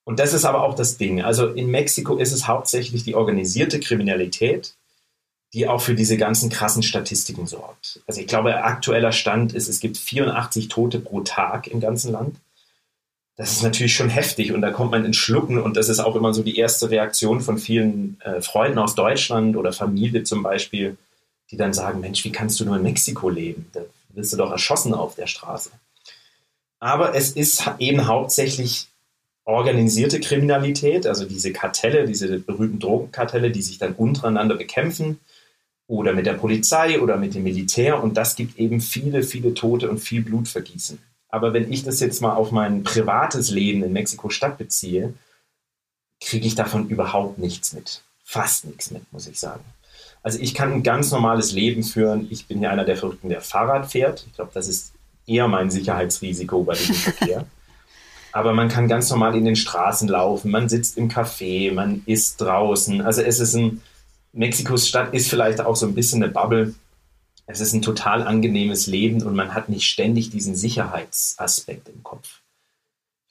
[0.02, 1.22] Und das ist aber auch das Ding.
[1.22, 4.74] Also in Mexiko ist es hauptsächlich die organisierte Kriminalität,
[5.54, 8.00] die auch für diese ganzen krassen Statistiken sorgt.
[8.06, 12.36] Also ich glaube, aktueller Stand ist, es gibt 84 Tote pro Tag im ganzen Land.
[13.36, 16.16] Das ist natürlich schon heftig und da kommt man ins Schlucken und das ist auch
[16.16, 20.96] immer so die erste Reaktion von vielen äh, Freunden aus Deutschland oder Familie zum Beispiel,
[21.50, 23.70] die dann sagen, Mensch, wie kannst du nur in Mexiko leben?
[23.72, 23.80] Da
[24.10, 25.70] wirst du doch erschossen auf der Straße.
[26.80, 28.88] Aber es ist eben hauptsächlich
[29.44, 35.20] organisierte Kriminalität, also diese Kartelle, diese berühmten Drogenkartelle, die sich dann untereinander bekämpfen
[35.88, 39.90] oder mit der Polizei oder mit dem Militär und das gibt eben viele, viele Tote
[39.90, 40.98] und viel Blutvergießen.
[41.30, 45.14] Aber wenn ich das jetzt mal auf mein privates Leben in Mexiko-Stadt beziehe,
[46.20, 48.02] kriege ich davon überhaupt nichts mit.
[48.22, 49.64] Fast nichts mit, muss ich sagen.
[50.22, 52.26] Also ich kann ein ganz normales Leben führen.
[52.30, 54.24] Ich bin ja einer der Verrückten, der Fahrrad fährt.
[54.26, 54.92] Ich glaube, das ist
[55.26, 57.46] eher mein Sicherheitsrisiko bei diesem Verkehr.
[58.32, 62.40] Aber man kann ganz normal in den Straßen laufen, man sitzt im Café, man isst
[62.40, 63.00] draußen.
[63.00, 63.82] Also es ist ein,
[64.32, 66.74] Mexikos Stadt ist vielleicht auch so ein bisschen eine Bubble.
[67.46, 72.40] Es ist ein total angenehmes Leben und man hat nicht ständig diesen Sicherheitsaspekt im Kopf.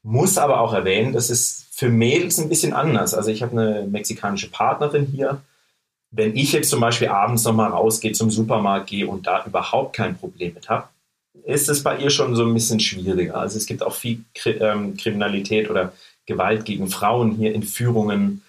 [0.03, 3.13] Muss aber auch erwähnen, das ist für Mädels ein bisschen anders.
[3.13, 5.41] Also ich habe eine mexikanische Partnerin hier.
[6.09, 10.17] Wenn ich jetzt zum Beispiel abends nochmal rausgehe zum Supermarkt gehe und da überhaupt kein
[10.17, 10.87] Problem mit habe,
[11.45, 13.35] ist es bei ihr schon so ein bisschen schwieriger.
[13.35, 15.93] Also es gibt auch viel ähm, Kriminalität oder
[16.25, 18.41] Gewalt gegen Frauen hier, Entführungen.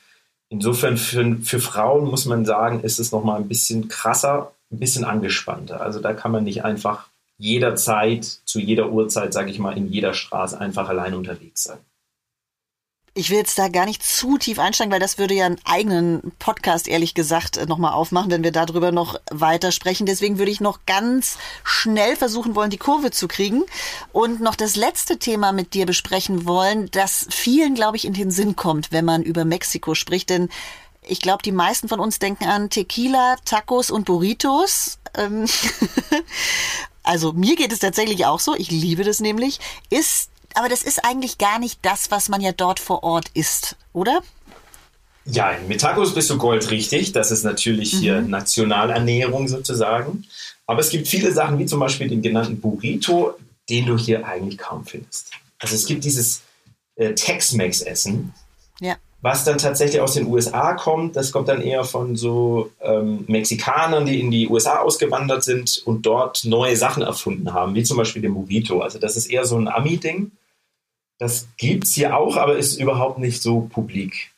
[0.51, 5.05] Insofern für, für Frauen muss man sagen, ist es nochmal ein bisschen krasser, ein bisschen
[5.05, 5.81] angespannter.
[5.81, 10.15] Also da kann man nicht einfach jederzeit, zu jeder Uhrzeit, sage ich mal, in jeder
[10.15, 11.79] Straße einfach allein unterwegs sein.
[13.15, 16.33] Ich will jetzt da gar nicht zu tief einsteigen, weil das würde ja einen eigenen
[16.39, 20.07] Podcast, ehrlich gesagt, äh, nochmal aufmachen, wenn wir darüber noch weiter sprechen.
[20.07, 23.65] Deswegen würde ich noch ganz schnell versuchen wollen, die Kurve zu kriegen
[24.13, 28.31] und noch das letzte Thema mit dir besprechen wollen, das vielen, glaube ich, in den
[28.31, 30.31] Sinn kommt, wenn man über Mexiko spricht.
[30.31, 30.49] Denn
[31.03, 34.99] ich glaube, die meisten von uns denken an Tequila, Tacos und Burritos.
[35.15, 35.47] Ähm,
[37.03, 38.55] also mir geht es tatsächlich auch so.
[38.55, 39.59] Ich liebe das nämlich.
[39.91, 43.77] Ist aber das ist eigentlich gar nicht das, was man ja dort vor Ort isst,
[43.93, 44.23] oder?
[45.25, 47.13] Ja, mit Tacos bist du goldrichtig.
[47.13, 47.99] Das ist natürlich mhm.
[47.99, 50.25] hier Nationalernährung sozusagen.
[50.67, 53.35] Aber es gibt viele Sachen, wie zum Beispiel den genannten Burrito,
[53.69, 55.31] den du hier eigentlich kaum findest.
[55.59, 56.43] Also es gibt dieses
[56.97, 58.33] äh, Tex-Mex-Essen.
[59.21, 61.17] Was dann tatsächlich aus den USA kommt.
[61.17, 66.07] Das kommt dann eher von so ähm, Mexikanern, die in die USA ausgewandert sind und
[66.07, 68.81] dort neue Sachen erfunden haben, wie zum Beispiel den Burrito.
[68.81, 70.31] Also das ist eher so ein Ami-Ding.
[71.19, 74.31] Das gibt es hier auch, aber ist überhaupt nicht so publik.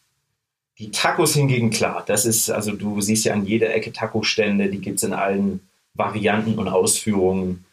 [0.79, 4.81] Die Tacos hingegen, klar, das ist, also du siehst ja an jeder Ecke Taco-Stände, die
[4.81, 5.61] gibt es in allen
[5.93, 7.67] Varianten und Ausführungen.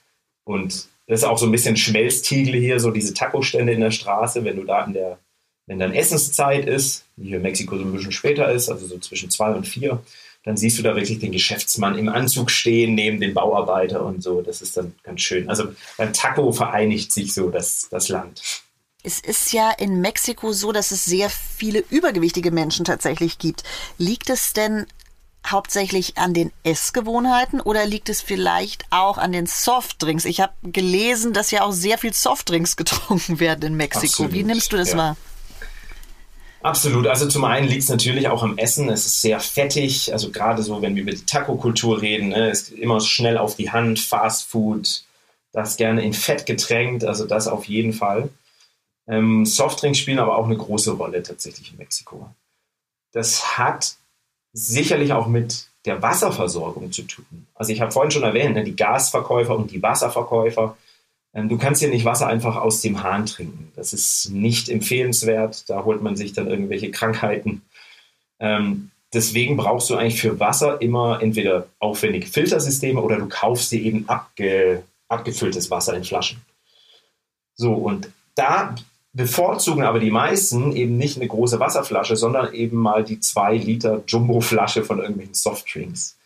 [0.43, 4.43] Und das ist auch so ein bisschen Schmelztiegel hier, so diese Taco-Stände in der Straße,
[4.43, 5.19] wenn du da in der,
[5.67, 8.97] wenn dann Essenszeit ist, die hier in Mexiko so ein bisschen später ist, also so
[8.99, 10.01] zwischen zwei und vier,
[10.43, 14.41] dann siehst du da wirklich den Geschäftsmann im Anzug stehen, neben den Bauarbeiter und so.
[14.41, 15.49] Das ist dann ganz schön.
[15.49, 15.65] Also
[15.97, 18.41] beim Taco vereinigt sich so das, das Land.
[19.03, 23.63] Es ist ja in Mexiko so, dass es sehr viele übergewichtige Menschen tatsächlich gibt.
[23.97, 24.85] Liegt es denn
[25.45, 30.23] hauptsächlich an den Essgewohnheiten oder liegt es vielleicht auch an den Softdrinks?
[30.25, 34.23] Ich habe gelesen, dass ja auch sehr viel Softdrinks getrunken werden in Mexiko.
[34.23, 34.97] Absolut, Wie nimmst du das ja.
[34.97, 35.17] wahr?
[36.61, 37.07] Absolut.
[37.07, 38.89] Also zum einen liegt es natürlich auch am Essen.
[38.89, 40.11] Es ist sehr fettig.
[40.11, 43.71] Also gerade so, wenn wir über die Taco-Kultur reden, ne, ist immer schnell auf die
[43.71, 45.03] Hand, Fast Food,
[45.51, 47.05] das gerne in Fett getränkt.
[47.05, 48.29] Also das auf jeden Fall.
[49.07, 52.29] Ähm, Softdrinks spielen aber auch eine große Rolle tatsächlich in Mexiko.
[53.13, 53.95] Das hat
[54.51, 57.47] sicherlich auch mit der Wasserversorgung zu tun.
[57.55, 60.75] Also ich habe vorhin schon erwähnt, ne, die Gasverkäufer und die Wasserverkäufer.
[61.37, 63.71] Ähm, du kannst hier nicht Wasser einfach aus dem Hahn trinken.
[63.75, 65.69] Das ist nicht empfehlenswert.
[65.69, 67.61] Da holt man sich dann irgendwelche Krankheiten.
[68.39, 73.81] Ähm, deswegen brauchst du eigentlich für Wasser immer entweder aufwendige Filtersysteme oder du kaufst dir
[73.81, 76.41] eben abge, abgefülltes Wasser in Flaschen.
[77.53, 78.75] So, und da
[79.13, 84.03] bevorzugen aber die meisten eben nicht eine große Wasserflasche, sondern eben mal die zwei Liter
[84.07, 86.17] Jumbo-Flasche von irgendwelchen Softdrinks.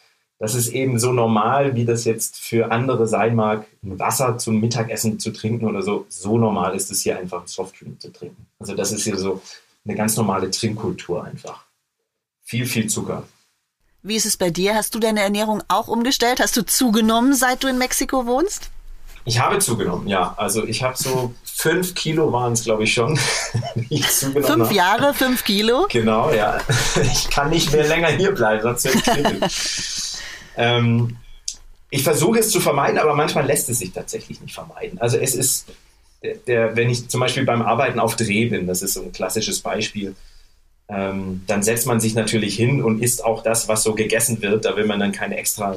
[0.41, 4.59] Das ist eben so normal, wie das jetzt für andere sein mag, ein Wasser zum
[4.59, 6.07] Mittagessen zu trinken oder so.
[6.09, 8.47] So normal ist es hier einfach, ein Softdrink zu trinken.
[8.57, 9.39] Also das ist hier so
[9.85, 11.63] eine ganz normale Trinkkultur einfach.
[12.43, 13.21] Viel, viel Zucker.
[14.01, 14.73] Wie ist es bei dir?
[14.73, 16.39] Hast du deine Ernährung auch umgestellt?
[16.39, 18.71] Hast du zugenommen, seit du in Mexiko wohnst?
[19.25, 20.33] Ich habe zugenommen, ja.
[20.37, 23.15] Also ich habe so fünf Kilo waren es, glaube ich, schon.
[23.89, 24.73] fünf habe.
[24.73, 25.85] Jahre, fünf Kilo?
[25.91, 26.57] Genau, ja.
[27.03, 30.10] Ich kann nicht mehr länger hier bleiben, sonst wird es
[30.57, 31.17] ähm,
[31.89, 34.99] Ich versuche es zu vermeiden, aber manchmal lässt es sich tatsächlich nicht vermeiden.
[34.99, 35.67] Also es ist,
[36.23, 39.11] der, der, wenn ich zum Beispiel beim Arbeiten auf Dreh bin, das ist so ein
[39.11, 40.15] klassisches Beispiel,
[40.87, 44.65] ähm, dann setzt man sich natürlich hin und isst auch das, was so gegessen wird.
[44.65, 45.75] Da will man dann keine extra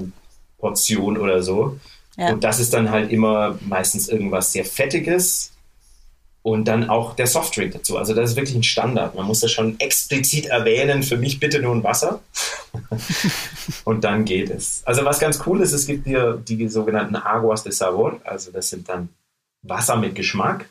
[0.59, 1.79] Portion oder so.
[2.17, 2.33] Ja.
[2.33, 5.54] Und das ist dann halt immer meistens irgendwas sehr Fettiges
[6.45, 7.97] und dann auch der Softdrink dazu.
[7.97, 9.15] Also das ist wirklich ein Standard.
[9.15, 11.03] Man muss das schon explizit erwähnen.
[11.03, 12.21] Für mich bitte nur ein Wasser.
[13.85, 14.83] und dann geht es.
[14.85, 18.21] Also was ganz cool ist, es gibt hier die sogenannten Aguas de Sabor.
[18.25, 19.09] Also das sind dann
[19.63, 20.69] Wasser mit Geschmack.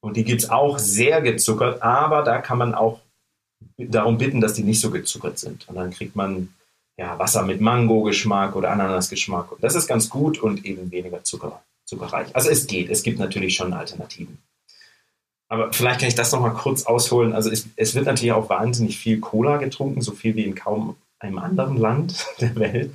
[0.00, 3.00] Und die gibt es auch sehr gezuckert, aber da kann man auch
[3.76, 5.68] darum bitten, dass die nicht so gezuckert sind.
[5.68, 6.48] Und dann kriegt man
[6.96, 9.52] ja, Wasser mit Mango-Geschmack oder Ananas-Geschmack.
[9.52, 12.34] Und das ist ganz gut und eben weniger Zucker, zuckerreich.
[12.34, 14.38] Also es geht, es gibt natürlich schon Alternativen.
[15.48, 17.32] Aber vielleicht kann ich das nochmal kurz ausholen.
[17.32, 20.96] Also es, es, wird natürlich auch wahnsinnig viel Cola getrunken, so viel wie in kaum
[21.18, 22.90] einem anderen Land der Welt.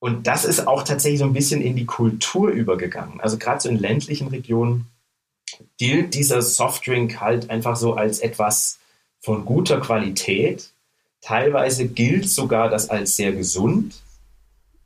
[0.00, 3.20] Und das ist auch tatsächlich so ein bisschen in die Kultur übergegangen.
[3.20, 4.86] Also gerade so in ländlichen Regionen
[5.76, 8.78] gilt dieser Softdrink halt einfach so als etwas
[9.20, 10.70] von guter Qualität.
[11.20, 13.96] Teilweise gilt sogar das als sehr gesund.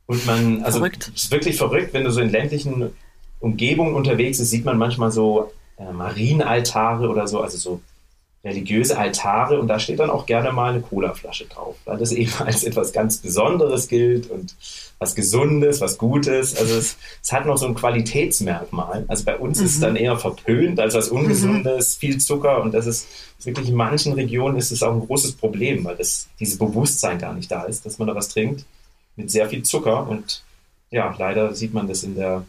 [0.07, 1.11] Und man, also verrückt.
[1.13, 2.91] ist wirklich verrückt, wenn du so in ländlichen
[3.39, 7.81] Umgebungen unterwegs bist, sieht man manchmal so äh, Marienaltare oder so, also so
[8.43, 12.31] religiöse Altare und da steht dann auch gerne mal eine Colaflasche drauf, weil das eben
[12.39, 14.55] als etwas ganz Besonderes gilt und
[14.99, 16.55] was Gesundes, was Gutes.
[16.57, 19.05] Also es, es hat noch so ein Qualitätsmerkmal.
[19.07, 19.65] Also bei uns mhm.
[19.65, 21.99] ist es dann eher verpönt als was Ungesundes, mhm.
[21.99, 23.07] viel Zucker und das ist
[23.43, 27.33] wirklich in manchen Regionen ist es auch ein großes Problem, weil das dieses Bewusstsein gar
[27.33, 28.65] nicht da ist, dass man da was trinkt
[29.15, 30.43] mit sehr viel Zucker und
[30.91, 32.45] ja, leider sieht man das in der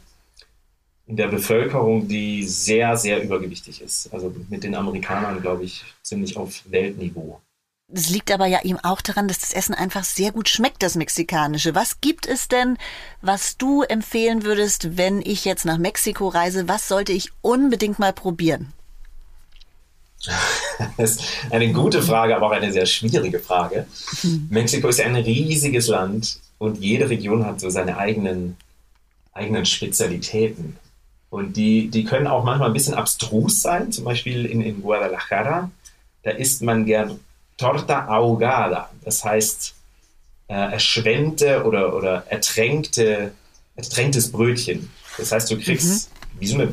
[1.06, 4.12] in der Bevölkerung, die sehr, sehr übergewichtig ist.
[4.12, 7.40] Also mit den Amerikanern, glaube ich, ziemlich auf Weltniveau.
[7.88, 10.94] Das liegt aber ja eben auch daran, dass das Essen einfach sehr gut schmeckt, das
[10.94, 11.74] Mexikanische.
[11.74, 12.78] Was gibt es denn,
[13.20, 16.66] was du empfehlen würdest, wenn ich jetzt nach Mexiko reise?
[16.66, 18.72] Was sollte ich unbedingt mal probieren?
[20.96, 23.86] Das ist eine gute Frage, aber auch eine sehr schwierige Frage.
[24.22, 24.48] Mhm.
[24.50, 28.56] Mexiko ist ein riesiges Land und jede Region hat so seine eigenen,
[29.32, 30.76] eigenen Spezialitäten.
[31.34, 33.90] Und die, die können auch manchmal ein bisschen abstrus sein.
[33.90, 35.68] Zum Beispiel in, in Guadalajara,
[36.22, 37.18] da isst man gern
[37.58, 38.88] Torta ahogada.
[39.04, 39.74] Das heißt,
[40.46, 43.32] äh, erschwemmte oder, oder ertränkte,
[43.74, 44.92] ertränktes Brötchen.
[45.18, 46.40] Das heißt, du kriegst mhm.
[46.40, 46.68] wie so eine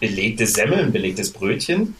[0.00, 1.94] belegte Semmel, ein belegtes Brötchen.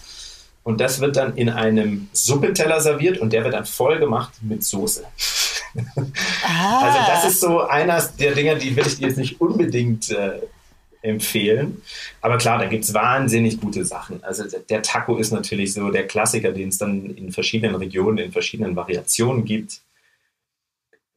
[0.63, 4.65] Und das wird dann in einem Suppeteller serviert und der wird dann voll gemacht mit
[4.65, 5.05] Soße.
[6.43, 6.87] Ah.
[6.87, 10.41] Also das ist so einer der Dinge, die will ich dir jetzt nicht unbedingt äh,
[11.07, 11.83] empfehlen.
[12.21, 14.23] Aber klar, da gibt es wahnsinnig gute Sachen.
[14.23, 18.33] Also der Taco ist natürlich so der Klassiker, den es dann in verschiedenen Regionen, in
[18.33, 19.81] verschiedenen Variationen gibt.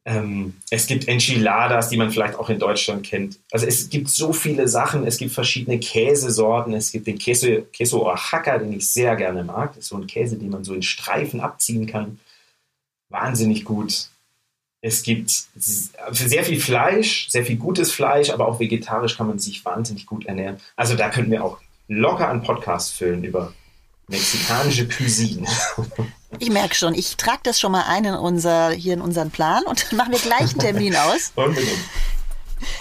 [0.06, 3.38] Ähm, es gibt Enchiladas, die man vielleicht auch in Deutschland kennt.
[3.52, 5.06] Also es gibt so viele Sachen.
[5.06, 6.72] Es gibt verschiedene Käsesorten.
[6.72, 9.70] Es gibt den Queso, Queso Oaxaca, den ich sehr gerne mag.
[9.74, 12.18] Das ist so ein Käse, den man so in Streifen abziehen kann.
[13.10, 14.08] Wahnsinnig gut.
[14.82, 19.62] Es gibt sehr viel Fleisch, sehr viel gutes Fleisch, aber auch vegetarisch kann man sich
[19.64, 20.58] wahnsinnig gut ernähren.
[20.74, 21.58] Also da könnten wir auch
[21.88, 23.52] locker einen Podcast füllen über
[24.08, 25.46] mexikanische Cuisine.
[26.38, 29.64] Ich merke schon, ich trage das schon mal ein in unser, hier in unseren Plan
[29.64, 31.32] und dann machen wir gleich einen Termin aus.
[31.34, 31.78] Unbedingt.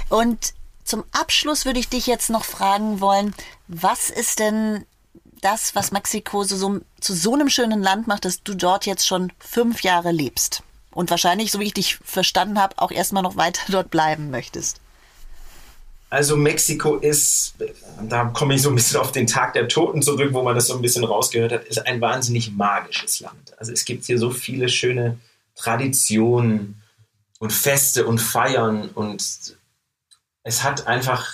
[0.07, 3.33] Und zum Abschluss würde ich dich jetzt noch fragen wollen,
[3.67, 4.85] was ist denn
[5.41, 9.07] das, was Mexiko so, so, zu so einem schönen Land macht, dass du dort jetzt
[9.07, 10.63] schon fünf Jahre lebst?
[10.91, 14.79] Und wahrscheinlich, so wie ich dich verstanden habe, auch erstmal noch weiter dort bleiben möchtest.
[16.11, 17.53] Also Mexiko ist,
[18.01, 20.67] da komme ich so ein bisschen auf den Tag der Toten zurück, wo man das
[20.67, 23.53] so ein bisschen rausgehört hat, ist ein wahnsinnig magisches Land.
[23.57, 25.19] Also es gibt hier so viele schöne
[25.55, 26.81] Traditionen
[27.37, 29.23] und Feste und Feiern und
[30.43, 31.31] es hat einfach,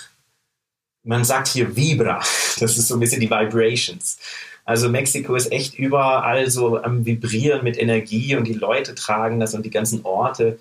[1.04, 2.22] man sagt hier Vibra,
[2.58, 4.18] das ist so ein bisschen die Vibrations.
[4.66, 9.54] Also Mexiko ist echt überall so am Vibrieren mit Energie und die Leute tragen das
[9.54, 10.58] und die ganzen Orte.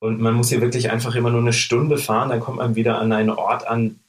[0.00, 2.98] Und man muss hier wirklich einfach immer nur eine Stunde fahren, dann kommt man wieder
[2.98, 4.00] an einen Ort an,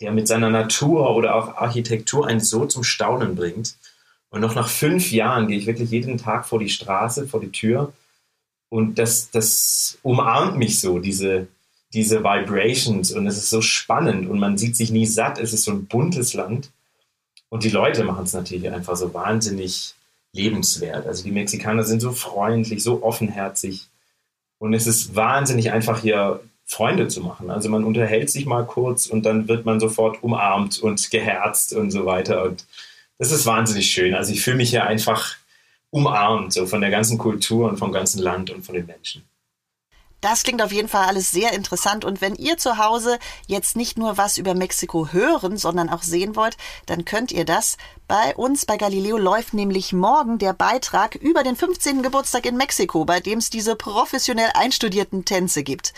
[0.00, 3.76] der mit seiner Natur oder auch Architektur einen so zum Staunen bringt.
[4.30, 7.52] Und noch nach fünf Jahren gehe ich wirklich jeden Tag vor die Straße, vor die
[7.52, 7.92] Tür.
[8.68, 11.46] Und das, das umarmt mich so, diese,
[11.94, 13.12] diese Vibrations.
[13.12, 15.38] Und es ist so spannend und man sieht sich nie satt.
[15.38, 16.70] Es ist so ein buntes Land.
[17.48, 19.94] Und die Leute machen es natürlich einfach so wahnsinnig
[20.32, 21.06] lebenswert.
[21.06, 23.88] Also die Mexikaner sind so freundlich, so offenherzig.
[24.58, 27.50] Und es ist wahnsinnig einfach hier Freunde zu machen.
[27.50, 31.90] Also man unterhält sich mal kurz und dann wird man sofort umarmt und geherzt und
[31.90, 32.42] so weiter.
[32.42, 32.66] Und
[33.18, 34.14] das ist wahnsinnig schön.
[34.14, 35.36] Also ich fühle mich hier einfach
[35.90, 39.22] umarmt, so von der ganzen Kultur und vom ganzen Land und von den Menschen.
[40.26, 42.04] Das klingt auf jeden Fall alles sehr interessant.
[42.04, 46.34] Und wenn ihr zu Hause jetzt nicht nur was über Mexiko hören, sondern auch sehen
[46.34, 46.56] wollt,
[46.86, 47.76] dann könnt ihr das.
[48.08, 52.02] Bei uns bei Galileo läuft nämlich morgen der Beitrag über den 15.
[52.02, 55.94] Geburtstag in Mexiko, bei dem es diese professionell einstudierten Tänze gibt.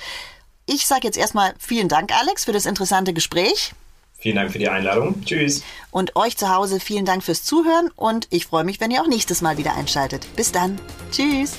[0.67, 3.73] Ich sage jetzt erstmal vielen Dank, Alex, für das interessante Gespräch.
[4.19, 5.25] Vielen Dank für die Einladung.
[5.25, 5.63] Tschüss.
[5.91, 9.09] Und euch zu Hause vielen Dank fürs Zuhören und ich freue mich, wenn ihr auch
[9.09, 10.29] nächstes Mal wieder einschaltet.
[10.37, 10.79] Bis dann.
[11.13, 11.57] Tschüss.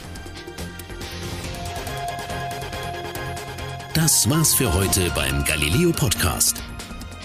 [3.94, 6.62] Das war's für heute beim Galileo Podcast.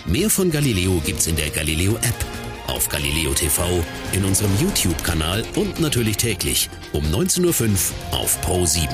[0.06, 2.24] Mehr von Galileo gibt's in der Galileo App
[2.68, 7.70] auf Galileo TV, in unserem YouTube-Kanal und natürlich täglich um 19.05
[8.12, 8.88] Uhr auf Pro 7.